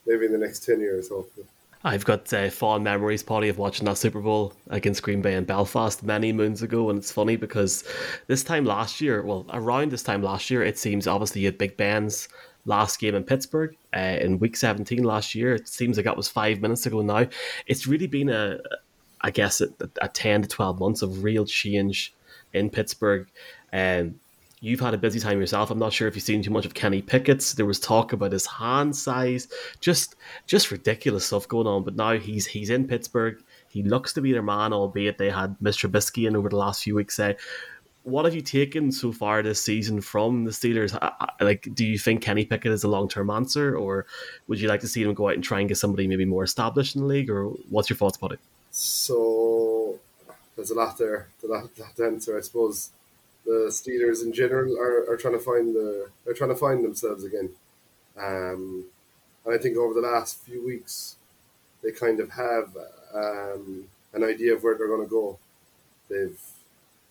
maybe 0.06 0.26
in 0.26 0.32
the 0.32 0.38
next 0.38 0.64
ten 0.64 0.80
years, 0.80 1.08
hopefully. 1.08 1.46
I've 1.84 2.04
got 2.04 2.32
uh, 2.32 2.48
fond 2.48 2.84
memories, 2.84 3.22
Paddy, 3.22 3.48
of 3.48 3.58
watching 3.58 3.86
that 3.86 3.98
Super 3.98 4.20
Bowl 4.20 4.52
against 4.68 5.02
Green 5.02 5.20
Bay 5.20 5.34
in 5.34 5.44
Belfast 5.44 6.02
many 6.02 6.32
moons 6.32 6.62
ago. 6.62 6.90
And 6.90 6.98
it's 6.98 7.10
funny 7.10 7.36
because 7.36 7.84
this 8.28 8.44
time 8.44 8.64
last 8.64 9.00
year, 9.00 9.22
well, 9.22 9.46
around 9.52 9.90
this 9.90 10.04
time 10.04 10.22
last 10.22 10.48
year, 10.48 10.62
it 10.62 10.78
seems 10.78 11.06
obviously 11.06 11.44
had 11.44 11.58
Big 11.58 11.76
Ben's 11.76 12.28
last 12.66 13.00
game 13.00 13.16
in 13.16 13.24
Pittsburgh 13.24 13.76
uh, 13.96 14.18
in 14.20 14.38
week 14.38 14.56
17 14.56 15.02
last 15.02 15.34
year. 15.34 15.54
It 15.54 15.66
seems 15.66 15.96
like 15.96 16.04
that 16.04 16.16
was 16.16 16.28
five 16.28 16.60
minutes 16.60 16.86
ago 16.86 17.02
now. 17.02 17.26
It's 17.66 17.86
really 17.88 18.06
been 18.06 18.28
a, 18.28 18.60
I 19.20 19.30
guess, 19.30 19.60
a, 19.60 19.68
a 20.00 20.08
10 20.08 20.42
to 20.42 20.48
12 20.48 20.78
months 20.78 21.02
of 21.02 21.24
real 21.24 21.44
change 21.44 22.14
in 22.52 22.70
Pittsburgh. 22.70 23.26
And 23.72 24.10
um, 24.10 24.20
you've 24.62 24.80
had 24.80 24.94
a 24.94 24.98
busy 24.98 25.20
time 25.20 25.40
yourself. 25.40 25.70
I'm 25.70 25.78
not 25.78 25.92
sure 25.92 26.08
if 26.08 26.14
you've 26.14 26.24
seen 26.24 26.40
too 26.40 26.50
much 26.50 26.64
of 26.64 26.72
Kenny 26.72 27.02
Pickett's. 27.02 27.52
There 27.52 27.66
was 27.66 27.80
talk 27.80 28.14
about 28.14 28.32
his 28.32 28.46
hand 28.46 28.96
size, 28.96 29.48
just 29.80 30.14
just 30.46 30.70
ridiculous 30.70 31.26
stuff 31.26 31.46
going 31.48 31.66
on. 31.66 31.82
But 31.84 31.96
now 31.96 32.16
he's 32.16 32.46
he's 32.46 32.70
in 32.70 32.86
Pittsburgh. 32.86 33.42
He 33.68 33.82
looks 33.82 34.14
to 34.14 34.22
be 34.22 34.32
their 34.32 34.42
man, 34.42 34.72
albeit 34.72 35.18
they 35.18 35.30
had 35.30 35.56
Mr. 35.60 35.90
Trubisky 35.90 36.26
in 36.26 36.36
over 36.36 36.48
the 36.48 36.56
last 36.56 36.82
few 36.84 36.94
weeks. 36.94 37.18
Uh, 37.18 37.34
what 38.04 38.24
have 38.24 38.34
you 38.34 38.40
taken 38.40 38.90
so 38.90 39.12
far 39.12 39.42
this 39.42 39.62
season 39.62 40.00
from 40.00 40.44
the 40.44 40.50
Steelers? 40.50 40.96
Like, 41.40 41.68
do 41.74 41.84
you 41.84 41.98
think 41.98 42.22
Kenny 42.22 42.44
Pickett 42.44 42.72
is 42.72 42.84
a 42.84 42.88
long 42.88 43.08
term 43.08 43.30
answer, 43.30 43.76
or 43.76 44.06
would 44.46 44.60
you 44.60 44.68
like 44.68 44.80
to 44.80 44.88
see 44.88 45.04
them 45.04 45.14
go 45.14 45.28
out 45.28 45.34
and 45.34 45.44
try 45.44 45.60
and 45.60 45.68
get 45.68 45.78
somebody 45.78 46.06
maybe 46.06 46.24
more 46.24 46.44
established 46.44 46.94
in 46.96 47.02
the 47.02 47.08
league, 47.08 47.30
or 47.30 47.46
what's 47.68 47.90
your 47.90 47.96
thoughts 47.96 48.16
about 48.16 48.32
it? 48.32 48.40
So 48.70 49.98
there's 50.56 50.70
a 50.70 50.74
lot 50.74 50.98
there, 50.98 51.28
a 51.42 51.46
lot, 51.46 51.68
to 51.96 52.04
answer. 52.04 52.36
I 52.38 52.40
suppose 52.40 52.90
the 53.44 53.68
Steelers 53.70 54.22
in 54.22 54.32
general 54.32 54.76
are, 54.78 55.10
are 55.10 55.16
trying 55.16 55.34
to 55.34 55.40
find 55.40 55.74
the 55.74 56.08
they're 56.24 56.34
trying 56.34 56.50
to 56.50 56.56
find 56.56 56.84
themselves 56.84 57.24
again, 57.24 57.50
um, 58.16 58.84
and 59.44 59.54
I 59.54 59.58
think 59.58 59.76
over 59.76 59.94
the 59.94 60.06
last 60.06 60.38
few 60.44 60.64
weeks 60.64 61.16
they 61.82 61.90
kind 61.90 62.20
of 62.20 62.30
have 62.30 62.76
um, 63.12 63.84
an 64.12 64.22
idea 64.22 64.54
of 64.54 64.62
where 64.62 64.76
they're 64.76 64.88
going 64.88 65.04
to 65.04 65.10
go. 65.10 65.38
They've 66.08 66.40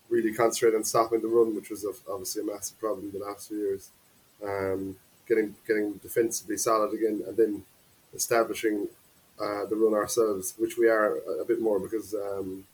really 0.09 0.33
concentrated 0.33 0.77
on 0.77 0.83
stopping 0.83 1.21
the 1.21 1.27
run, 1.27 1.55
which 1.55 1.69
was 1.69 1.85
obviously 2.09 2.43
a 2.43 2.45
massive 2.45 2.79
problem 2.79 3.11
the 3.11 3.19
last 3.19 3.49
few 3.49 3.57
years. 3.57 3.89
Um, 4.43 4.97
getting 5.27 5.55
getting 5.67 5.93
defensively 5.93 6.57
solid 6.57 6.93
again, 6.93 7.23
and 7.27 7.37
then 7.37 7.63
establishing 8.13 8.87
uh, 9.39 9.65
the 9.65 9.75
run 9.75 9.93
ourselves, 9.93 10.53
which 10.57 10.77
we 10.77 10.87
are 10.87 11.17
a, 11.39 11.45
bit 11.45 11.61
more 11.61 11.79
because 11.79 12.13
um, 12.13 12.65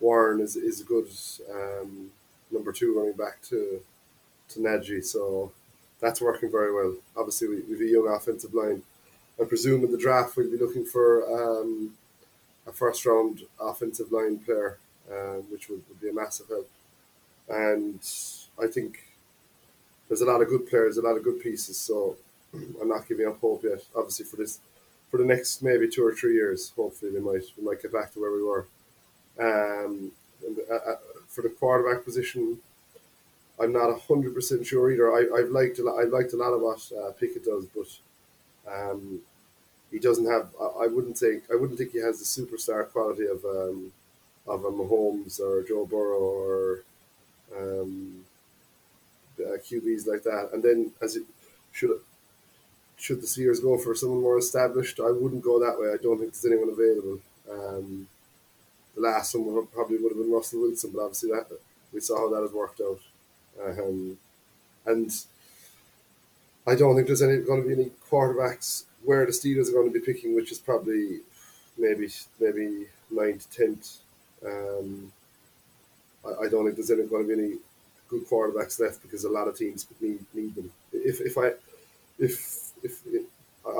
Warren 0.00 0.40
is 0.40 0.56
is 0.56 0.80
a 0.80 0.84
good 0.84 1.08
um, 1.50 2.10
number 2.56 2.72
two 2.72 2.96
running 2.96 3.16
back 3.16 3.42
to 3.50 3.80
to 4.48 4.60
Najee, 4.60 5.04
so 5.04 5.52
that's 6.00 6.20
working 6.20 6.50
very 6.50 6.72
well. 6.72 6.94
Obviously, 7.16 7.48
we, 7.48 7.56
we 7.62 7.72
have 7.72 7.80
a 7.80 7.84
young 7.84 8.08
offensive 8.08 8.54
line. 8.54 8.82
I 9.40 9.44
presume 9.44 9.84
in 9.84 9.90
the 9.90 9.98
draft 9.98 10.36
we'll 10.36 10.50
be 10.50 10.56
looking 10.56 10.84
for 10.84 11.24
um, 11.28 11.94
a 12.66 12.72
first 12.72 13.04
round 13.04 13.42
offensive 13.60 14.12
line 14.12 14.38
player 14.38 14.78
um, 15.10 15.44
which 15.50 15.68
would, 15.68 15.82
would, 15.88 16.00
be 16.00 16.08
a 16.08 16.12
massive 16.12 16.48
help. 16.48 16.68
And 17.48 18.00
I 18.60 18.66
think 18.66 19.04
there's 20.08 20.20
a 20.20 20.26
lot 20.26 20.42
of 20.42 20.48
good 20.48 20.68
players, 20.68 20.96
a 20.96 21.02
lot 21.02 21.16
of 21.16 21.24
good 21.24 21.40
pieces. 21.40 21.76
So 21.76 22.16
I'm 22.54 22.88
not 22.88 23.08
giving 23.08 23.26
up 23.26 23.40
hope 23.40 23.64
yet. 23.64 23.84
Obviously, 23.94 24.26
for 24.26 24.36
this, 24.36 24.60
for 25.10 25.18
the 25.18 25.24
next 25.24 25.62
maybe 25.62 25.88
two 25.88 26.04
or 26.04 26.14
three 26.14 26.34
years, 26.34 26.72
hopefully 26.74 27.12
they 27.12 27.20
might 27.20 27.44
we 27.56 27.64
might 27.64 27.82
get 27.82 27.92
back 27.92 28.12
to 28.12 28.20
where 28.20 28.32
we 28.32 28.42
were. 28.42 28.66
Um, 29.38 30.12
and, 30.46 30.58
uh, 30.70 30.74
uh, 30.74 30.96
for 31.36 31.42
the 31.42 31.50
quarterback 31.50 32.04
position, 32.04 32.58
I'm 33.60 33.72
not 33.72 34.00
hundred 34.02 34.34
percent 34.34 34.66
sure 34.66 34.90
either. 34.90 35.12
I, 35.12 35.38
I've 35.38 35.50
liked 35.50 35.78
a 35.78 35.84
lot, 35.84 35.98
I've 36.00 36.12
liked 36.12 36.32
a 36.32 36.36
lot 36.36 36.52
of 36.52 36.60
what 36.60 36.80
uh, 36.98 37.12
Pickett 37.12 37.44
does, 37.44 37.66
but 37.66 37.88
um, 38.72 39.20
he 39.90 39.98
doesn't 39.98 40.26
have. 40.26 40.50
I, 40.60 40.84
I 40.84 40.86
wouldn't 40.88 41.18
think. 41.18 41.44
I 41.52 41.56
wouldn't 41.56 41.78
think 41.78 41.92
he 41.92 41.98
has 42.00 42.18
the 42.18 42.24
superstar 42.26 42.88
quality 42.90 43.26
of 43.26 43.44
um, 43.44 43.92
of 44.46 44.64
a 44.64 44.70
Mahomes 44.70 45.40
or 45.40 45.62
Joe 45.62 45.86
Burrow 45.86 46.20
or 46.20 46.80
um, 47.56 48.24
uh, 49.40 49.58
QBs 49.58 50.06
like 50.06 50.22
that. 50.24 50.50
And 50.52 50.62
then 50.62 50.92
as 51.02 51.16
it 51.16 51.24
should 51.72 52.00
should 52.96 53.20
the 53.20 53.26
Steelers 53.26 53.62
go 53.62 53.76
for 53.78 53.94
someone 53.94 54.22
more 54.22 54.38
established, 54.38 55.00
I 55.00 55.10
wouldn't 55.10 55.42
go 55.42 55.60
that 55.60 55.78
way. 55.78 55.88
I 55.92 56.02
don't 56.02 56.18
think 56.18 56.32
there's 56.32 56.46
anyone 56.46 56.70
available. 56.70 57.20
Um, 57.50 58.08
the 58.96 59.02
last 59.02 59.34
one 59.34 59.66
probably 59.68 59.98
would 59.98 60.12
have 60.12 60.18
been 60.18 60.32
Russell 60.32 60.62
Wilson, 60.62 60.90
but 60.92 61.02
obviously 61.02 61.30
that 61.30 61.46
we 61.92 62.00
saw 62.00 62.18
how 62.18 62.34
that 62.34 62.42
has 62.42 62.52
worked 62.52 62.80
out. 62.80 63.00
Um, 63.62 64.18
and 64.86 65.10
I 66.66 66.74
don't 66.74 66.96
think 66.96 67.06
there's 67.06 67.22
any 67.22 67.38
going 67.38 67.62
to 67.62 67.68
be 67.68 67.74
any 67.74 67.90
quarterbacks 68.10 68.84
where 69.04 69.24
the 69.24 69.32
Steelers 69.32 69.68
are 69.68 69.72
going 69.72 69.92
to 69.92 69.98
be 69.98 70.04
picking, 70.04 70.34
which 70.34 70.50
is 70.50 70.58
probably 70.58 71.20
maybe 71.78 72.08
maybe 72.40 72.86
ninth, 73.10 73.46
tenth. 73.54 73.98
Um, 74.44 75.12
I, 76.24 76.44
I, 76.44 76.48
don't 76.48 76.64
think 76.64 76.76
there's 76.76 76.90
any 76.90 77.04
going 77.04 77.28
to 77.28 77.36
be 77.36 77.42
any 77.42 77.56
good 78.08 78.26
quarterbacks 78.28 78.80
left 78.80 79.02
because 79.02 79.24
a 79.24 79.30
lot 79.30 79.48
of 79.48 79.56
teams 79.56 79.86
need 80.00 80.24
need 80.34 80.54
them. 80.54 80.72
If 80.92 81.20
if 81.20 81.38
I 81.38 81.52
if 82.18 82.72
if, 82.82 83.00
if 83.06 83.22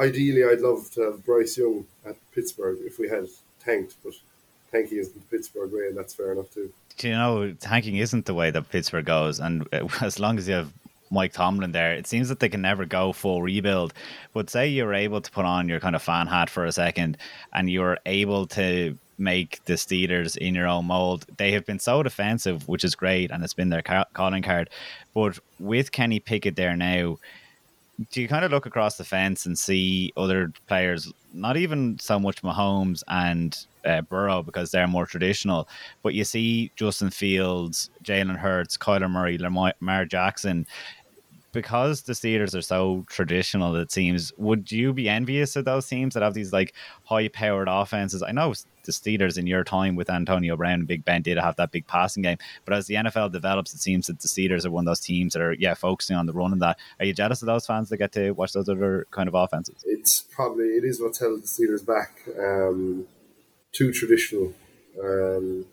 ideally 0.00 0.44
I'd 0.44 0.60
love 0.60 0.90
to 0.92 1.02
have 1.02 1.24
Bryce 1.24 1.58
Young 1.58 1.86
at 2.04 2.16
Pittsburgh 2.34 2.78
if 2.84 2.98
we 2.98 3.08
had 3.08 3.26
tanked, 3.62 3.96
but 4.04 4.14
tanking 4.70 4.98
isn't 4.98 5.14
the 5.14 5.36
Pittsburgh 5.36 5.72
way, 5.72 5.86
and 5.88 5.96
that's 5.96 6.14
fair 6.14 6.32
enough 6.32 6.50
too. 6.52 6.72
Do 6.98 7.08
you 7.08 7.14
know 7.14 7.52
tanking 7.52 7.96
isn't 7.96 8.26
the 8.26 8.34
way 8.34 8.50
that 8.50 8.70
Pittsburgh 8.70 9.04
goes, 9.04 9.40
and 9.40 9.68
as 10.00 10.18
long 10.18 10.38
as 10.38 10.48
you 10.48 10.54
have 10.54 10.72
Mike 11.10 11.32
Tomlin 11.32 11.72
there, 11.72 11.94
it 11.94 12.06
seems 12.06 12.28
that 12.28 12.40
they 12.40 12.48
can 12.48 12.62
never 12.62 12.84
go 12.84 13.12
full 13.12 13.42
rebuild. 13.42 13.94
But 14.32 14.50
say 14.50 14.68
you're 14.68 14.94
able 14.94 15.20
to 15.20 15.30
put 15.30 15.44
on 15.44 15.68
your 15.68 15.80
kind 15.80 15.94
of 15.94 16.02
fan 16.02 16.26
hat 16.26 16.50
for 16.50 16.64
a 16.64 16.72
second, 16.72 17.18
and 17.52 17.70
you're 17.70 17.98
able 18.06 18.46
to 18.48 18.98
make 19.18 19.64
the 19.64 19.74
Steelers 19.74 20.36
in 20.36 20.54
your 20.54 20.66
own 20.66 20.86
mold. 20.86 21.26
They 21.36 21.52
have 21.52 21.64
been 21.64 21.78
so 21.78 22.02
defensive, 22.02 22.68
which 22.68 22.84
is 22.84 22.94
great, 22.94 23.30
and 23.30 23.42
it's 23.42 23.54
been 23.54 23.70
their 23.70 23.82
calling 24.12 24.42
card. 24.42 24.70
But 25.14 25.38
with 25.58 25.92
Kenny 25.92 26.20
Pickett 26.20 26.56
there 26.56 26.76
now, 26.76 27.18
do 28.10 28.20
you 28.20 28.28
kind 28.28 28.44
of 28.44 28.50
look 28.50 28.66
across 28.66 28.96
the 28.96 29.04
fence 29.04 29.46
and 29.46 29.58
see 29.58 30.12
other 30.16 30.52
players, 30.66 31.12
not 31.32 31.56
even 31.56 31.98
so 31.98 32.18
much 32.18 32.42
Mahomes 32.42 33.02
and 33.08 33.66
uh, 33.84 34.02
Burrow 34.02 34.42
because 34.42 34.70
they're 34.70 34.86
more 34.86 35.06
traditional, 35.06 35.68
but 36.02 36.14
you 36.14 36.24
see 36.24 36.70
Justin 36.76 37.10
Fields, 37.10 37.90
Jalen 38.04 38.36
Hurts, 38.36 38.76
Kyler 38.76 39.10
Murray, 39.10 39.38
Lamar 39.38 40.04
Jackson 40.04 40.66
because 41.56 42.02
the 42.02 42.12
Steelers 42.12 42.54
are 42.54 42.60
so 42.60 43.02
traditional, 43.08 43.74
it 43.76 43.90
seems, 43.90 44.30
would 44.36 44.70
you 44.70 44.92
be 44.92 45.08
envious 45.08 45.56
of 45.56 45.64
those 45.64 45.88
teams 45.88 46.12
that 46.12 46.22
have 46.22 46.34
these 46.34 46.52
like 46.52 46.74
high 47.04 47.28
powered 47.28 47.66
offenses? 47.66 48.22
I 48.22 48.30
know 48.32 48.52
the 48.84 48.92
Steelers 48.92 49.38
in 49.38 49.46
your 49.46 49.64
time 49.64 49.96
with 49.96 50.10
Antonio 50.10 50.54
Brown 50.54 50.80
and 50.80 50.86
Big 50.86 51.02
Ben 51.02 51.22
did 51.22 51.38
have 51.38 51.56
that 51.56 51.72
big 51.72 51.86
passing 51.86 52.22
game, 52.22 52.36
but 52.66 52.74
as 52.74 52.86
the 52.88 52.96
NFL 52.96 53.32
develops, 53.32 53.72
it 53.72 53.80
seems 53.80 54.06
that 54.06 54.20
the 54.20 54.28
Steelers 54.28 54.66
are 54.66 54.70
one 54.70 54.82
of 54.82 54.86
those 54.86 55.00
teams 55.00 55.32
that 55.32 55.40
are 55.40 55.54
yeah 55.54 55.72
focusing 55.72 56.14
on 56.14 56.26
the 56.26 56.34
run 56.34 56.52
and 56.52 56.60
that. 56.60 56.78
Are 57.00 57.06
you 57.06 57.14
jealous 57.14 57.40
of 57.40 57.46
those 57.46 57.64
fans 57.64 57.88
that 57.88 57.96
get 57.96 58.12
to 58.12 58.32
watch 58.32 58.52
those 58.52 58.68
other 58.68 59.06
kind 59.10 59.26
of 59.26 59.34
offenses? 59.34 59.82
It's 59.86 60.20
probably 60.20 60.66
it 60.66 60.84
is 60.84 61.00
what 61.00 61.16
held 61.16 61.42
the 61.42 61.46
Steelers 61.46 61.86
back. 61.86 62.20
Um, 62.38 63.06
too 63.72 63.92
traditional. 63.92 64.52
Um, 65.02 65.64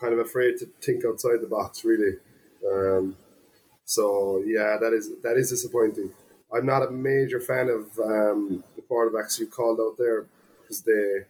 kind 0.00 0.12
of 0.12 0.20
afraid 0.20 0.58
to 0.58 0.66
think 0.80 1.04
outside 1.04 1.40
the 1.40 1.48
box, 1.48 1.84
really. 1.84 2.14
Um, 2.64 3.16
so 3.88 4.42
yeah, 4.44 4.76
that 4.78 4.92
is 4.92 5.10
that 5.22 5.38
is 5.38 5.48
disappointing. 5.48 6.10
I'm 6.54 6.66
not 6.66 6.86
a 6.86 6.90
major 6.90 7.40
fan 7.40 7.70
of 7.70 7.98
um, 7.98 8.62
the 8.76 8.82
quarterbacks 8.82 9.40
you 9.40 9.46
called 9.46 9.80
out 9.80 9.96
there 9.96 10.26
because 10.60 10.82
they 10.82 11.24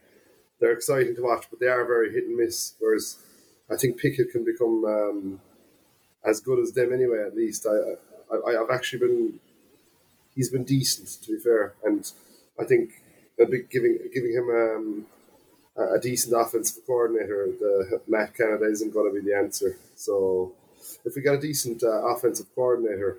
they're 0.59 0.73
exciting 0.73 1.15
to 1.15 1.23
watch, 1.23 1.47
but 1.51 1.61
they 1.61 1.69
are 1.69 1.85
very 1.85 2.13
hit 2.13 2.25
and 2.25 2.37
miss. 2.37 2.75
Whereas 2.81 3.19
I 3.71 3.77
think 3.77 3.97
Pickett 3.97 4.33
can 4.33 4.45
become 4.45 4.85
um, 4.85 5.41
as 6.25 6.41
good 6.41 6.59
as 6.59 6.73
them 6.73 6.93
anyway. 6.93 7.23
At 7.25 7.37
least 7.37 7.65
I, 7.65 7.77
I 8.35 8.61
I've 8.61 8.71
actually 8.75 9.07
been 9.07 9.41
he's 10.35 10.51
been 10.51 10.65
decent 10.65 11.23
to 11.23 11.37
be 11.37 11.39
fair, 11.39 11.75
and 11.85 12.11
I 12.61 12.65
think 12.65 12.91
giving 13.71 14.01
giving 14.13 14.33
him 14.33 14.51
um, 14.51 15.07
a 15.95 16.01
decent 16.01 16.35
offensive 16.37 16.85
coordinator, 16.85 17.51
the 17.61 18.01
Matt 18.09 18.35
Canada 18.37 18.65
isn't 18.65 18.93
going 18.93 19.15
to 19.15 19.21
be 19.21 19.25
the 19.25 19.37
answer. 19.37 19.77
So 19.95 20.55
if 21.05 21.15
we 21.17 21.23
got 21.23 21.35
a 21.35 21.41
decent 21.41 21.83
uh, 21.83 22.07
offensive 22.07 22.47
coordinator, 22.55 23.19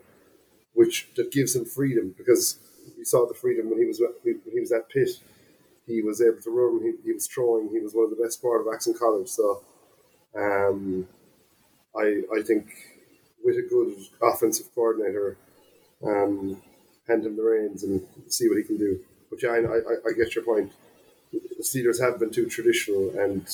which 0.74 1.09
that 1.15 1.31
gives 1.31 1.55
him 1.55 1.65
freedom, 1.65 2.13
because 2.17 2.59
we 2.98 3.03
saw 3.03 3.27
the 3.27 3.33
freedom 3.33 3.69
when 3.69 3.79
he 3.79 3.86
was 3.86 4.01
when 4.24 4.41
he 4.51 4.59
was 4.59 4.71
at 4.71 4.89
Pitt, 4.89 5.09
he 5.86 6.01
was 6.01 6.21
able 6.21 6.41
to 6.41 6.50
run, 6.51 6.81
he, 6.83 6.93
he 7.07 7.13
was 7.13 7.27
throwing, 7.27 7.69
he 7.69 7.79
was 7.79 7.93
one 7.93 8.05
of 8.05 8.12
the 8.12 8.24
best 8.24 8.41
quarterbacks 8.41 8.88
in 8.88 8.93
college. 8.93 9.27
So, 9.29 9.63
um, 10.36 11.07
I 11.95 12.24
I 12.38 12.41
think 12.41 12.67
with 13.43 13.57
a 13.57 13.62
good 13.62 13.95
offensive 14.21 14.67
coordinator, 14.75 15.38
um, 16.05 16.62
hand 17.07 17.25
him 17.25 17.36
the 17.36 17.43
reins 17.43 17.83
and 17.83 18.05
see 18.27 18.48
what 18.48 18.57
he 18.57 18.63
can 18.63 18.77
do. 18.77 19.00
But 19.29 19.41
yeah, 19.41 19.50
I, 19.50 19.57
I, 19.57 20.09
I 20.09 20.13
get 20.17 20.36
your 20.36 20.43
point. 20.43 20.71
The 21.31 21.63
Steelers 21.63 22.01
have 22.01 22.19
been 22.19 22.31
too 22.31 22.48
traditional, 22.48 23.09
and 23.19 23.48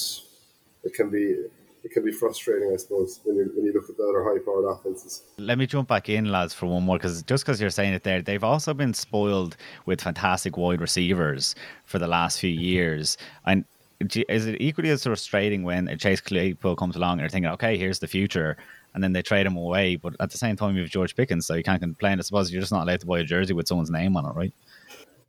it 0.83 0.93
can 0.93 1.09
be 1.09 1.45
it 1.85 1.91
can 1.91 2.03
be 2.03 2.11
frustrating, 2.11 2.71
I 2.73 2.77
suppose, 2.77 3.19
when 3.23 3.35
you 3.35 3.51
when 3.55 3.63
you 3.63 3.71
look 3.71 3.87
at 3.87 3.95
the 3.95 4.03
other 4.03 4.23
high-powered 4.23 4.65
offenses. 4.65 5.21
Let 5.37 5.59
me 5.59 5.67
jump 5.67 5.87
back 5.87 6.09
in, 6.09 6.31
lads, 6.31 6.51
for 6.51 6.65
one 6.65 6.83
more, 6.83 6.97
because 6.97 7.21
just 7.21 7.45
because 7.45 7.61
you're 7.61 7.69
saying 7.69 7.93
it 7.93 8.03
there, 8.03 8.23
they've 8.23 8.43
also 8.43 8.73
been 8.73 8.93
spoiled 8.93 9.55
with 9.85 10.01
fantastic 10.01 10.57
wide 10.57 10.81
receivers 10.81 11.53
for 11.85 11.99
the 11.99 12.07
last 12.07 12.39
few 12.39 12.49
years, 12.49 13.17
and 13.45 13.65
is 14.01 14.47
it 14.47 14.59
equally 14.59 14.89
as 14.89 15.03
frustrating 15.03 15.63
when 15.63 15.87
a 15.87 15.95
Chase 15.95 16.19
Claypool 16.19 16.75
comes 16.75 16.95
along 16.95 17.13
and 17.13 17.21
you're 17.21 17.29
thinking, 17.29 17.51
okay, 17.51 17.77
here's 17.77 17.99
the 17.99 18.07
future, 18.07 18.57
and 18.95 19.03
then 19.03 19.13
they 19.13 19.21
trade 19.21 19.45
him 19.45 19.55
away, 19.55 19.95
but 19.95 20.15
at 20.19 20.31
the 20.31 20.37
same 20.37 20.55
time 20.55 20.75
you 20.75 20.81
have 20.81 20.89
George 20.89 21.15
Pickens, 21.15 21.45
so 21.45 21.53
you 21.53 21.63
can't 21.63 21.81
complain. 21.81 22.17
I 22.17 22.23
suppose 22.23 22.51
you're 22.51 22.61
just 22.61 22.73
not 22.73 22.87
allowed 22.87 23.01
to 23.01 23.05
buy 23.05 23.19
a 23.19 23.23
jersey 23.23 23.53
with 23.53 23.67
someone's 23.67 23.91
name 23.91 24.17
on 24.17 24.25
it, 24.25 24.35
right? 24.35 24.53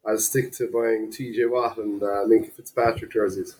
I'll 0.06 0.18
stick 0.18 0.52
to 0.52 0.70
buying 0.72 1.12
TJ 1.12 1.50
Watt 1.50 1.76
and 1.76 2.02
uh, 2.02 2.24
Minkah 2.26 2.52
Fitzpatrick 2.52 3.12
jerseys. 3.12 3.56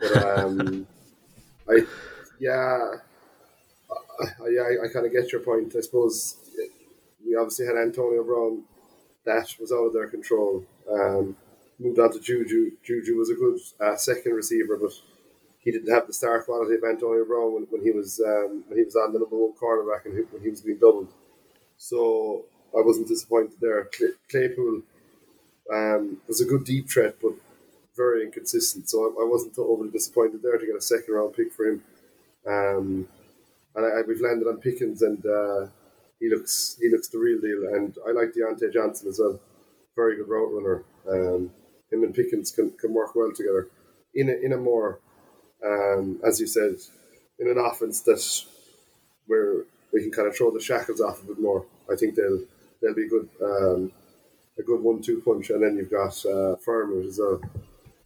But 0.00 0.38
um, 0.38 0.86
I 1.70 1.86
yeah, 2.38 2.92
I, 4.20 4.44
I, 4.44 4.84
I 4.84 4.88
kind 4.92 5.06
of 5.06 5.12
get 5.12 5.32
your 5.32 5.40
point. 5.42 5.74
I 5.76 5.80
suppose 5.80 6.36
we 7.24 7.36
obviously 7.36 7.66
had 7.66 7.76
Antonio 7.76 8.24
Brown, 8.24 8.62
that 9.24 9.54
was 9.60 9.72
out 9.72 9.86
of 9.86 9.92
their 9.92 10.08
control. 10.08 10.64
Um, 10.90 11.36
moved 11.78 11.98
on 11.98 12.12
to 12.12 12.20
Juju. 12.20 12.72
Juju 12.82 13.16
was 13.16 13.30
a 13.30 13.34
good 13.34 13.58
uh, 13.80 13.96
second 13.96 14.32
receiver, 14.32 14.76
but 14.76 14.92
he 15.58 15.70
didn't 15.70 15.92
have 15.92 16.06
the 16.06 16.12
star 16.12 16.42
quality 16.42 16.74
of 16.76 16.84
Antonio 16.84 17.24
Brown 17.24 17.54
when, 17.54 17.62
when 17.64 17.82
he 17.82 17.90
was 17.90 18.20
um, 18.26 18.64
when 18.68 18.78
he 18.78 18.84
was 18.84 18.96
on 18.96 19.12
the 19.12 19.18
number 19.18 19.36
one 19.36 19.52
cornerback 19.60 20.06
and 20.06 20.26
when 20.30 20.42
he 20.42 20.50
was 20.50 20.62
being 20.62 20.78
doubled. 20.78 21.12
So 21.76 22.44
I 22.76 22.80
wasn't 22.82 23.08
disappointed 23.08 23.58
there. 23.60 23.88
Claypool 24.30 24.82
um, 25.72 26.18
was 26.26 26.40
a 26.40 26.46
good 26.46 26.64
deep 26.64 26.88
threat, 26.90 27.16
but 27.20 27.32
very 27.96 28.24
inconsistent. 28.24 28.88
So 28.88 28.98
I, 29.02 29.22
I 29.22 29.28
wasn't 29.28 29.58
overly 29.58 29.90
disappointed 29.90 30.42
there 30.42 30.56
to 30.58 30.66
get 30.66 30.76
a 30.76 30.80
second 30.80 31.14
round 31.14 31.34
pick 31.34 31.52
for 31.52 31.66
him. 31.66 31.82
Um, 32.46 33.08
and 33.74 33.86
I, 33.86 34.02
we've 34.06 34.20
landed 34.20 34.48
on 34.48 34.58
Pickens, 34.58 35.02
and 35.02 35.24
uh, 35.24 35.66
he 36.20 36.28
looks 36.28 36.76
he 36.80 36.90
looks 36.90 37.08
the 37.08 37.18
real 37.18 37.40
deal. 37.40 37.74
And 37.74 37.96
I 38.06 38.12
like 38.12 38.32
Diontae 38.34 38.72
Johnson 38.72 39.08
as 39.08 39.18
well, 39.18 39.40
very 39.96 40.16
good 40.16 40.28
route 40.28 40.52
runner. 40.52 40.84
Um, 41.08 41.50
him 41.90 42.02
and 42.02 42.14
Pickens 42.14 42.50
can, 42.50 42.70
can 42.72 42.92
work 42.92 43.14
well 43.14 43.32
together 43.34 43.68
in 44.14 44.28
a, 44.28 44.32
in 44.32 44.52
a 44.52 44.58
more, 44.58 45.00
um, 45.64 46.20
as 46.26 46.38
you 46.38 46.46
said, 46.46 46.76
in 47.38 47.48
an 47.48 47.58
offense 47.58 48.02
that 48.02 48.44
where 49.26 49.64
we 49.92 50.02
can 50.02 50.10
kind 50.10 50.28
of 50.28 50.36
throw 50.36 50.50
the 50.50 50.60
shackles 50.60 51.00
off 51.00 51.22
a 51.22 51.26
bit 51.26 51.40
more. 51.40 51.64
I 51.90 51.96
think 51.96 52.14
they'll 52.14 52.42
they'll 52.82 52.94
be 52.94 53.08
good 53.08 53.28
um, 53.42 53.92
a 54.58 54.62
good 54.62 54.82
one-two 54.82 55.22
punch, 55.24 55.50
and 55.50 55.62
then 55.62 55.76
you've 55.76 55.90
got 55.90 56.24
uh, 56.26 56.54
as 56.54 57.18
well. 57.18 57.40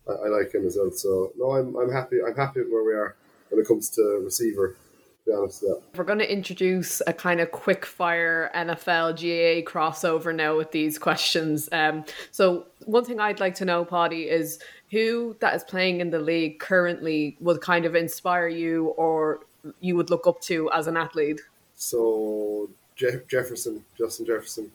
I, 0.08 0.12
I, 0.12 0.28
like 0.28 0.52
him 0.52 0.66
as 0.66 0.76
well. 0.76 0.90
So 0.90 1.32
no, 1.38 1.52
I'm 1.52 1.74
I'm 1.76 1.90
happy. 1.90 2.18
I'm 2.26 2.36
happy 2.36 2.60
with 2.60 2.70
where 2.70 2.84
we 2.84 2.92
are 2.92 3.16
when 3.52 3.60
it 3.60 3.68
comes 3.68 3.90
to 3.90 4.20
receiver. 4.24 4.76
To 5.24 5.30
be 5.30 5.36
honest, 5.36 5.62
yeah. 5.64 5.74
We're 5.94 6.04
going 6.04 6.18
to 6.18 6.32
introduce 6.32 7.00
a 7.06 7.12
kind 7.12 7.40
of 7.40 7.52
quick 7.52 7.86
fire 7.86 8.50
NFL 8.56 9.14
GAA 9.16 9.70
crossover 9.70 10.34
now 10.34 10.56
with 10.56 10.72
these 10.72 10.98
questions. 10.98 11.68
Um, 11.70 12.04
so 12.32 12.66
one 12.86 13.04
thing 13.04 13.20
I'd 13.20 13.38
like 13.38 13.54
to 13.56 13.64
know, 13.64 13.84
Paddy, 13.84 14.28
is 14.28 14.58
who 14.90 15.36
that 15.40 15.54
is 15.54 15.62
playing 15.64 16.00
in 16.00 16.10
the 16.10 16.18
league 16.18 16.58
currently 16.58 17.36
would 17.40 17.60
kind 17.60 17.84
of 17.84 17.94
inspire 17.94 18.48
you 18.48 18.88
or 18.88 19.40
you 19.80 19.96
would 19.96 20.10
look 20.10 20.26
up 20.26 20.40
to 20.42 20.70
as 20.72 20.88
an 20.88 20.96
athlete. 20.96 21.40
So 21.76 22.68
Je- 22.96 23.20
Jefferson, 23.28 23.84
Justin 23.96 24.26
Jefferson. 24.26 24.72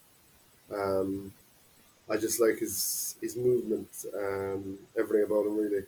Um, 0.74 1.34
I 2.10 2.18
just 2.18 2.40
like 2.40 2.60
his 2.60 3.16
his 3.22 3.36
movement, 3.36 3.90
um, 4.16 4.78
everything 4.98 5.26
about 5.26 5.46
him 5.46 5.58
really. 5.58 5.84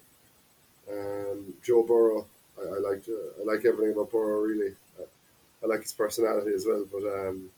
Um, 0.91 1.53
Joe 1.63 1.84
Burrow, 1.84 2.25
I, 2.60 2.75
I 2.75 2.80
like 2.80 3.04
uh, 3.08 3.42
I 3.42 3.46
like 3.46 3.66
everything 3.66 3.94
about 3.94 4.12
Burrow 4.12 4.42
really. 4.42 4.74
I, 5.00 5.04
I 5.63 5.68
like 5.68 5.82
his 5.84 5.94
personality 5.94 6.51
as 6.54 6.66
well, 6.66 6.86
but 6.92 7.04
um, 7.04 7.50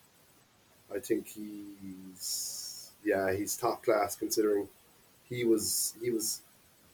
I 0.93 0.99
think 0.99 1.27
he's 1.27 2.91
yeah 3.03 3.33
he's 3.33 3.57
top 3.57 3.83
class 3.83 4.15
considering 4.15 4.67
he 5.29 5.43
was 5.43 5.93
he 6.01 6.11
was 6.11 6.41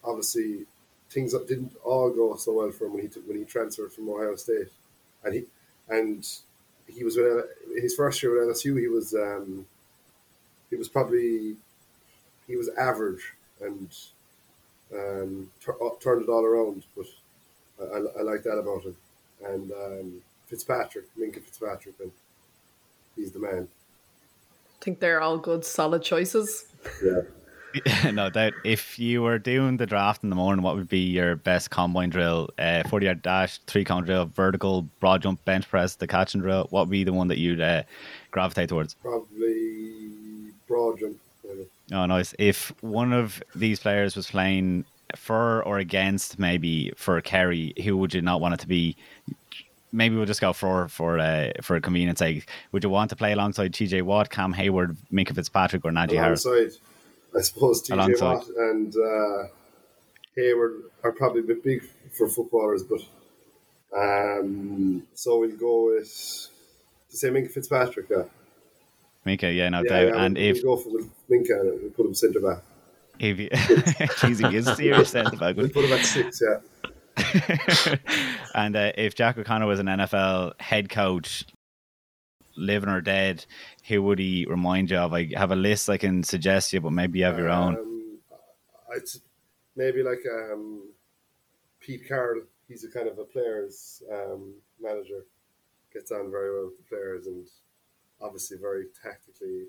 obviously 0.03 0.65
things 1.09 1.31
that 1.31 1.47
didn't 1.47 1.75
all 1.83 2.09
go 2.09 2.35
so 2.35 2.53
well 2.53 2.71
for 2.71 2.85
him 2.85 2.93
when 2.93 3.03
he 3.03 3.19
when 3.25 3.37
he 3.37 3.43
transferred 3.45 3.91
from 3.93 4.09
Ohio 4.09 4.35
State, 4.35 4.67
and 5.23 5.33
he 5.33 5.43
and 5.89 6.27
he 6.87 7.03
was 7.03 7.17
with 7.17 7.45
his 7.81 7.95
first 7.95 8.21
year 8.23 8.33
with 8.33 8.55
LSU. 8.55 8.79
He 8.79 8.87
was 8.87 9.13
um, 9.13 9.65
he 10.69 10.75
was 10.75 10.87
probably 10.87 11.55
he 12.47 12.55
was 12.55 12.69
average 12.69 13.33
and 13.61 13.89
um, 14.93 15.49
uh, 15.67 15.89
turned 15.99 16.23
it 16.23 16.29
all 16.29 16.45
around. 16.45 16.83
But 16.95 17.07
I, 17.79 18.19
I, 18.19 18.21
like 18.23 18.43
that 18.43 18.57
about 18.57 18.83
him. 18.83 18.95
And 19.45 19.71
um, 19.71 20.21
Fitzpatrick, 20.47 21.05
Minkah 21.19 21.43
Fitzpatrick, 21.43 21.95
and 22.01 22.11
he's 23.15 23.31
the 23.31 23.39
man. 23.39 23.67
I 24.79 24.83
think 24.83 24.99
they're 24.99 25.21
all 25.21 25.37
good, 25.37 25.65
solid 25.65 26.03
choices. 26.03 26.65
Yeah. 27.03 27.21
no 28.11 28.29
doubt. 28.29 28.53
If 28.63 28.97
you 28.99 29.21
were 29.21 29.39
doing 29.39 29.77
the 29.77 29.85
draft 29.85 30.23
in 30.23 30.29
the 30.29 30.35
morning, 30.35 30.63
what 30.63 30.75
would 30.75 30.89
be 30.89 30.99
your 30.99 31.35
best 31.35 31.69
combine 31.69 32.09
drill? 32.09 32.49
Uh, 32.57 32.83
40 32.87 33.05
yard 33.05 33.21
dash, 33.21 33.59
three 33.67 33.83
cone 33.83 34.05
drill, 34.05 34.25
vertical, 34.25 34.83
broad 34.99 35.21
jump, 35.21 35.43
bench 35.45 35.69
press, 35.69 35.95
the 35.95 36.07
catch 36.07 36.33
and 36.33 36.43
drill. 36.43 36.67
What 36.69 36.87
would 36.87 36.91
be 36.91 37.03
the 37.03 37.13
one 37.13 37.27
that 37.27 37.37
you'd 37.37 37.61
uh, 37.61 37.83
gravitate 38.31 38.69
towards? 38.69 38.95
Probably 38.95 40.51
broad 40.67 40.99
jump. 40.99 41.17
Maybe. 41.47 41.67
Oh, 41.91 42.05
nice. 42.05 42.33
If 42.39 42.73
one 42.81 43.13
of 43.13 43.41
these 43.55 43.79
players 43.79 44.15
was 44.15 44.29
playing 44.29 44.85
for 45.15 45.63
or 45.63 45.77
against, 45.77 46.39
maybe 46.39 46.91
for 46.95 47.19
Kerry, 47.21 47.73
who 47.83 47.97
would 47.97 48.13
you 48.13 48.21
not 48.21 48.41
want 48.41 48.55
it 48.55 48.59
to 48.61 48.67
be? 48.67 48.95
Maybe 49.91 50.15
we'll 50.15 50.25
just 50.25 50.41
go 50.41 50.53
for 50.53 50.87
for 50.89 51.17
uh, 51.17 51.51
for 51.61 51.75
a 51.75 51.81
convenience 51.81 52.19
sake. 52.19 52.49
Would 52.71 52.83
you 52.83 52.89
want 52.89 53.09
to 53.11 53.15
play 53.15 53.31
alongside 53.31 53.71
TJ 53.73 54.03
Watt, 54.03 54.29
Cam 54.29 54.53
Hayward, 54.53 54.97
Minkah 55.11 55.33
Fitzpatrick, 55.33 55.85
or 55.85 55.91
Najee 55.91 56.17
Harris? 56.17 56.45
Alongside. 56.45 56.79
I 57.35 57.41
suppose 57.41 57.83
TJ 57.83 57.93
Alongside. 57.93 58.33
Watt 58.33 58.47
and 58.57 58.95
uh, 58.95 59.47
Hayward 60.35 60.83
are 61.03 61.11
probably 61.13 61.41
a 61.41 61.45
bit 61.45 61.63
big 61.63 61.83
for 62.17 62.27
footballers, 62.27 62.83
but 62.83 63.01
um, 63.97 65.03
so 65.13 65.39
we'll 65.39 65.55
go 65.55 65.93
with 65.93 66.49
the 67.09 67.17
same 67.17 67.33
Minkah 67.33 67.51
Fitzpatrick. 67.51 68.07
Yeah. 68.09 68.23
Minkah, 69.25 69.55
yeah, 69.55 69.69
no 69.69 69.83
yeah, 69.83 69.89
doubt. 69.89 70.07
Yeah, 70.07 70.23
and 70.23 70.37
we'll, 70.37 70.45
if 70.45 70.63
we'll 70.63 70.75
go 70.75 70.83
for 70.83 70.89
Minkah, 71.29 71.81
we'll 71.81 71.91
put 71.91 72.05
him 72.05 72.13
centre 72.13 72.39
back. 72.39 72.63
If 73.19 73.39
you, 73.39 73.49
Jeez, 73.49 74.49
he 74.49 74.57
is 74.57 74.65
serious. 74.75 75.13
We'll 75.13 75.69
put 75.69 75.85
him 75.85 76.03
six, 76.03 76.41
yeah. 76.41 76.59
and 78.55 78.75
uh, 78.75 78.91
if 78.95 79.15
Jack 79.15 79.37
O'Connor 79.37 79.65
was 79.65 79.79
an 79.79 79.87
NFL 79.87 80.59
head 80.59 80.89
coach, 80.89 81.45
living 82.55 82.89
or 82.89 83.01
dead, 83.01 83.45
who 83.87 84.01
would 84.03 84.19
he 84.19 84.45
remind 84.49 84.91
you 84.91 84.97
of? 84.97 85.13
I 85.13 85.29
have 85.35 85.51
a 85.51 85.55
list 85.55 85.89
I 85.89 85.97
can 85.97 86.23
suggest 86.23 86.73
you, 86.73 86.81
but 86.81 86.91
maybe 86.91 87.19
you 87.19 87.25
have 87.25 87.37
your 87.37 87.49
own. 87.49 87.75
Um, 87.75 88.19
I'd 88.93 89.01
maybe 89.75 90.03
like 90.03 90.21
um, 90.31 90.89
Pete 91.79 92.07
Carroll. 92.07 92.41
He's 92.67 92.83
a 92.83 92.89
kind 92.89 93.07
of 93.07 93.17
a 93.17 93.23
players 93.23 94.01
um, 94.11 94.53
manager. 94.81 95.25
Gets 95.93 96.11
on 96.11 96.29
very 96.29 96.53
well 96.53 96.65
with 96.65 96.77
the 96.77 96.83
players 96.89 97.27
and 97.27 97.47
obviously 98.21 98.57
very 98.57 98.85
tactically 99.01 99.67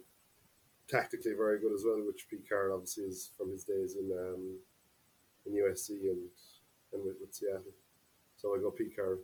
tactically 0.89 1.33
very 1.37 1.61
good 1.61 1.73
as 1.73 1.85
well, 1.85 2.03
which 2.07 2.27
Pete 2.31 2.49
Carroll 2.49 2.75
obviously 2.75 3.05
is 3.05 3.31
from 3.37 3.53
his 3.53 3.65
days 3.65 3.97
in 3.97 4.11
um, 4.13 4.59
in 5.47 5.53
USC 5.53 5.91
and 5.91 6.19
and 6.93 7.05
with, 7.05 7.17
with 7.21 7.35
Seattle. 7.35 7.63
So 8.37 8.55
I 8.55 8.59
go 8.59 8.71
Pete 8.71 8.95
Carroll 8.95 9.19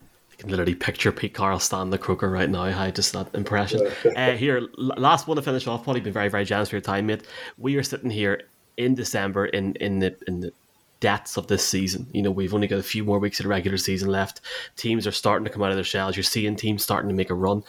You 0.00 0.36
can 0.38 0.50
literally 0.50 0.74
picture 0.74 1.12
Pete 1.12 1.34
Carroll 1.34 1.58
standing 1.58 1.90
the 1.90 1.98
Croker 1.98 2.30
right 2.30 2.48
now. 2.48 2.62
I 2.62 2.90
just 2.90 3.12
that 3.12 3.34
impression. 3.34 3.86
uh, 4.16 4.32
here, 4.32 4.68
last 4.76 5.26
one 5.28 5.36
to 5.36 5.42
finish 5.42 5.66
off. 5.66 5.84
Probably 5.84 6.00
been 6.00 6.12
very 6.12 6.28
very 6.28 6.44
generous 6.44 6.70
for 6.70 6.76
your 6.76 6.82
time, 6.82 7.06
mate. 7.06 7.22
We 7.58 7.76
are 7.76 7.82
sitting 7.82 8.10
here 8.10 8.42
in 8.76 8.94
December 8.94 9.46
in 9.46 9.74
in 9.76 10.00
the 10.00 10.16
in 10.26 10.40
the 10.40 10.52
depths 11.00 11.36
of 11.36 11.46
this 11.46 11.66
season. 11.66 12.06
You 12.12 12.22
know, 12.22 12.30
we've 12.30 12.54
only 12.54 12.66
got 12.66 12.78
a 12.78 12.82
few 12.82 13.04
more 13.04 13.18
weeks 13.18 13.40
of 13.40 13.44
the 13.44 13.50
regular 13.50 13.78
season 13.78 14.08
left. 14.10 14.42
Teams 14.76 15.06
are 15.06 15.12
starting 15.12 15.44
to 15.44 15.50
come 15.50 15.62
out 15.62 15.70
of 15.70 15.76
their 15.76 15.84
shells. 15.84 16.14
You're 16.14 16.22
seeing 16.22 16.56
teams 16.56 16.82
starting 16.82 17.08
to 17.08 17.14
make 17.14 17.30
a 17.30 17.34
run. 17.34 17.64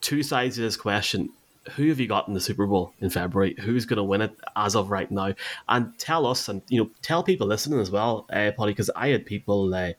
Two 0.00 0.22
sides 0.22 0.58
of 0.58 0.64
this 0.64 0.76
question. 0.76 1.30
Who 1.72 1.88
have 1.88 2.00
you 2.00 2.08
got 2.08 2.28
in 2.28 2.34
the 2.34 2.40
Super 2.40 2.66
Bowl 2.66 2.92
in 3.00 3.10
February? 3.10 3.54
Who's 3.60 3.86
going 3.86 3.98
to 3.98 4.02
win 4.02 4.20
it 4.20 4.36
as 4.56 4.74
of 4.74 4.90
right 4.90 5.10
now? 5.10 5.34
And 5.68 5.96
tell 5.98 6.26
us, 6.26 6.48
and 6.48 6.62
you 6.68 6.82
know, 6.82 6.90
tell 7.02 7.22
people 7.22 7.46
listening 7.46 7.80
as 7.80 7.90
well, 7.90 8.26
uh, 8.32 8.50
Polly, 8.56 8.72
because 8.72 8.90
I 8.96 9.08
had 9.08 9.26
people 9.26 9.72
uh, 9.74 9.92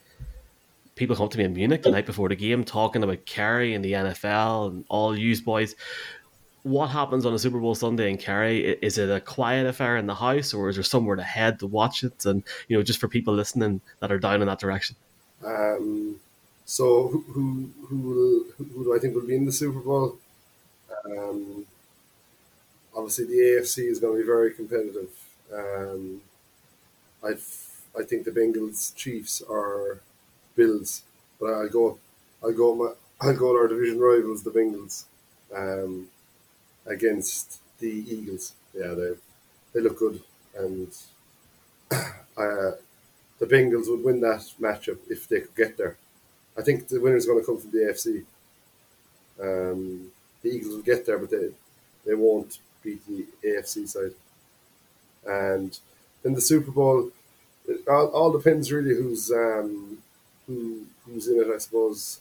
people 0.96 1.16
come 1.16 1.30
to 1.30 1.38
me 1.38 1.46
in 1.46 1.54
Munich 1.54 1.84
the 1.84 1.92
night 1.92 2.06
before 2.06 2.30
the 2.30 2.36
game 2.36 2.64
talking 2.64 3.04
about 3.04 3.26
Kerry 3.26 3.74
and 3.74 3.84
the 3.84 3.94
NFL 3.94 4.70
and 4.70 4.86
all 4.90 5.18
used 5.18 5.46
boys. 5.46 5.76
What 6.64 6.88
happens 6.88 7.26
on 7.26 7.34
a 7.34 7.40
Super 7.40 7.60
Bowl 7.60 7.76
Sunday 7.76 8.10
in 8.10 8.18
Kerry? 8.18 8.78
Is 8.82 8.98
it 8.98 9.10
a 9.10 9.20
quiet 9.20 9.66
affair 9.68 9.98
in 9.98 10.08
the 10.08 10.16
house, 10.16 10.54
or 10.54 10.70
is 10.70 10.78
there 10.78 10.84
somewhere 10.84 11.16
to 11.16 11.24
head 11.24 11.60
to 11.60 11.68
watch 11.68 12.04
it? 12.04 12.26
And 12.26 12.44
you 12.68 12.78
know, 12.78 12.84
just 12.84 13.00
for 13.00 13.08
people 13.08 13.34
listening 13.34 13.82
that 14.00 14.12
are 14.12 14.20
down 14.20 14.42
in 14.42 14.48
that 14.48 14.60
direction. 14.60 14.96
Um, 15.46 16.20
so 16.66 17.10
who 17.10 17.22
who 17.28 17.72
who, 17.88 18.48
who 18.58 18.84
do 18.86 18.96
I 18.96 19.00
think 19.00 19.16
will 19.16 19.28
be 19.28 19.36
in 19.36 19.46
the 19.46 19.52
Super 19.52 19.80
Bowl? 19.80 20.18
Um, 21.06 21.66
obviously, 22.96 23.26
the 23.26 23.34
AFC 23.40 23.90
is 23.90 24.00
going 24.00 24.18
to 24.18 24.22
be 24.24 24.26
very 24.28 24.54
competitive. 24.54 25.10
Um, 25.54 26.22
I 27.24 27.36
I 27.98 28.04
think 28.04 28.26
the 28.26 28.32
Bengals 28.32 28.94
Chiefs 28.96 29.42
are 29.50 30.00
Bills, 30.56 31.04
but 31.40 31.54
I'll 31.54 31.70
go. 31.70 32.00
I'll 32.44 32.54
go. 32.54 32.76
My, 32.76 32.94
I'll 33.22 33.38
go 33.38 33.56
our 33.56 33.68
division 33.68 34.00
rivals, 34.00 34.44
the 34.44 34.52
Bengals, 34.52 35.06
um, 35.56 36.10
against 36.86 37.60
the 37.80 37.90
Eagles. 37.90 38.54
Yeah, 38.74 38.94
they 38.96 39.14
they 39.74 39.82
look 39.82 40.00
good, 40.00 40.22
and 40.58 40.90
uh, 41.92 42.72
the 43.40 43.48
Bengals 43.48 43.90
would 43.90 44.04
win 44.04 44.22
that 44.22 44.42
matchup 44.62 45.00
if 45.10 45.28
they 45.28 45.42
could 45.42 45.56
get 45.56 45.78
there. 45.78 45.98
I 46.58 46.64
think 46.64 46.88
the 46.88 47.02
winner 47.02 47.18
is 47.18 47.26
going 47.28 47.40
to 47.40 47.46
come 47.46 47.60
from 47.60 47.72
the 47.72 47.80
AFC. 47.80 48.26
Um, 49.40 50.12
the 50.44 50.50
Eagles 50.50 50.76
will 50.76 50.84
get 50.84 51.06
there, 51.06 51.20
but 51.20 51.32
they 51.32 51.50
they 52.06 52.16
won't 52.16 52.60
beat 52.84 53.06
the 53.08 53.26
AFC 53.44 53.88
side. 53.88 54.14
And 55.26 55.78
then 56.22 56.34
the 56.34 56.42
Super 56.42 56.72
Bowl, 56.72 57.12
it 57.68 57.88
all, 57.88 58.08
all 58.10 58.32
depends 58.32 58.72
really 58.72 58.96
who's 58.96 59.32
um, 59.32 60.00
who 60.48 60.86
who's 61.06 61.28
in 61.28 61.40
it, 61.42 61.48
I 61.54 61.58
suppose 61.58 62.20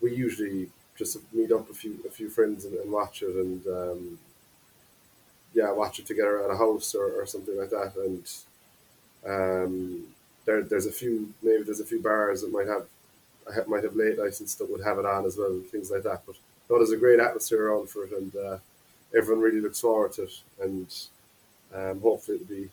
we 0.00 0.14
usually 0.14 0.68
just 0.96 1.18
meet 1.32 1.52
up 1.52 1.70
a 1.70 1.74
few 1.74 1.98
a 2.06 2.10
few 2.10 2.28
friends 2.28 2.64
and, 2.64 2.74
and 2.74 2.90
watch 2.90 3.22
it, 3.22 3.34
and 3.34 3.66
um, 3.66 4.18
yeah, 5.54 5.70
watch 5.72 5.98
it 5.98 6.06
together 6.06 6.42
at 6.42 6.50
a 6.50 6.56
house 6.56 6.94
or, 6.94 7.20
or 7.20 7.26
something 7.26 7.56
like 7.56 7.70
that. 7.70 7.92
And 7.96 8.30
um, 9.26 10.04
there 10.44 10.62
there's 10.62 10.86
a 10.86 10.92
few 10.92 11.32
maybe 11.42 11.62
there's 11.62 11.80
a 11.80 11.84
few 11.86 12.00
bars 12.00 12.42
that 12.42 12.52
might 12.52 12.68
have 12.68 12.86
might 13.68 13.84
have 13.84 13.96
late 13.96 14.18
nights 14.18 14.40
and 14.40 14.48
stuff 14.48 14.68
would 14.70 14.84
have 14.84 14.98
it 14.98 15.06
on 15.06 15.24
as 15.26 15.36
well, 15.36 15.60
things 15.70 15.90
like 15.90 16.02
that. 16.04 16.22
But 16.26 16.36
there's 16.78 16.92
a 16.92 16.96
great 16.96 17.20
atmosphere 17.20 17.68
around 17.68 17.88
for 17.88 18.04
it, 18.04 18.12
and 18.12 18.34
uh, 18.36 18.58
everyone 19.16 19.42
really 19.42 19.60
looks 19.60 19.80
forward 19.80 20.12
to 20.12 20.24
it. 20.24 20.40
And 20.60 20.86
um, 21.74 22.00
hopefully 22.00 22.36
it'll 22.36 22.48
be 22.48 22.68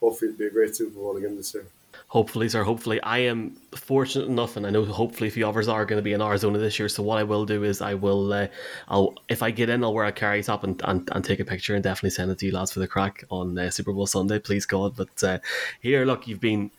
hopefully 0.00 0.30
it'll 0.30 0.38
be 0.38 0.46
a 0.46 0.50
great 0.50 0.76
Super 0.76 0.98
Bowl 0.98 1.16
again 1.16 1.36
this 1.36 1.54
year 1.54 1.66
hopefully, 2.08 2.48
sir. 2.48 2.64
Hopefully, 2.64 3.00
I 3.02 3.18
am 3.18 3.56
fortunate 3.74 4.28
enough, 4.28 4.56
and 4.56 4.66
I 4.66 4.70
know 4.70 4.84
hopefully 4.84 5.28
a 5.28 5.30
few 5.30 5.48
others 5.48 5.68
are 5.68 5.84
going 5.84 5.98
to 5.98 6.02
be 6.02 6.12
in 6.12 6.22
Arizona 6.22 6.58
this 6.58 6.78
year. 6.78 6.88
So 6.88 7.02
what 7.02 7.18
I 7.18 7.22
will 7.22 7.44
do 7.44 7.64
is 7.64 7.80
I 7.80 7.94
will, 7.94 8.32
uh, 8.32 8.48
I'll 8.88 9.14
if 9.28 9.42
I 9.42 9.50
get 9.50 9.68
in, 9.68 9.84
I'll 9.84 9.94
wear 9.94 10.06
a 10.06 10.12
Kerry 10.12 10.42
top 10.42 10.64
and, 10.64 10.80
and, 10.84 11.08
and 11.12 11.24
take 11.24 11.40
a 11.40 11.44
picture 11.44 11.74
and 11.74 11.82
definitely 11.82 12.10
send 12.10 12.30
it 12.30 12.38
to 12.38 12.46
you 12.46 12.52
lads 12.52 12.72
for 12.72 12.80
the 12.80 12.88
crack 12.88 13.24
on 13.30 13.58
uh, 13.58 13.70
Super 13.70 13.92
Bowl 13.92 14.06
Sunday. 14.06 14.38
Please 14.38 14.66
God, 14.66 14.96
but 14.96 15.22
uh, 15.22 15.38
here, 15.80 16.04
look, 16.04 16.26
you've 16.26 16.40
been 16.40 16.70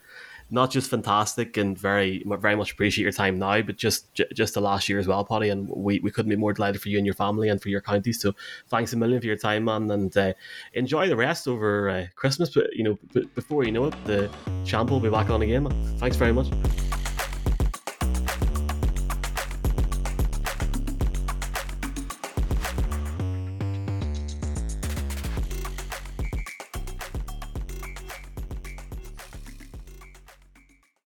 not 0.51 0.71
just 0.71 0.89
fantastic 0.89 1.57
and 1.57 1.77
very 1.77 2.23
very 2.25 2.55
much 2.55 2.71
appreciate 2.71 3.03
your 3.03 3.12
time 3.12 3.38
now, 3.38 3.62
but 3.62 3.77
just 3.77 4.13
just 4.33 4.53
the 4.53 4.62
last 4.62 4.89
year 4.89 4.99
as 4.99 5.07
well, 5.07 5.23
Paddy. 5.23 5.49
And 5.49 5.69
we, 5.69 5.99
we 5.99 6.12
couldn't 6.12 6.29
be 6.29 6.35
more 6.35 6.53
delighted 6.53 6.81
for 6.81 6.89
you 6.89 6.97
and 6.97 7.05
your 7.05 7.15
family 7.15 7.49
and 7.49 7.62
for 7.62 7.69
your 7.69 7.81
county. 7.81 8.13
So 8.13 8.33
thanks 8.67 8.93
a 8.93 8.97
million 8.97 9.21
for 9.21 9.27
your 9.27 9.38
time, 9.38 9.65
man, 9.65 9.89
and 9.91 10.15
uh, 10.17 10.33
enjoy 10.73 11.07
the 11.07 11.15
rest 11.15 11.47
over 11.47 11.89
uh, 11.89 12.05
Christmas. 12.15 12.49
But 12.49 12.73
you 12.73 12.83
know, 12.83 12.99
b- 13.13 13.29
before 13.35 13.63
you 13.63 13.71
know 13.71 13.85
it, 13.85 13.95
the 14.05 14.29
champ 14.65 14.89
will 14.89 14.99
be 14.99 15.09
back 15.09 15.29
on 15.29 15.41
again. 15.41 15.63
Man. 15.63 15.97
Thanks 15.97 16.17
very 16.17 16.33
much. 16.33 16.47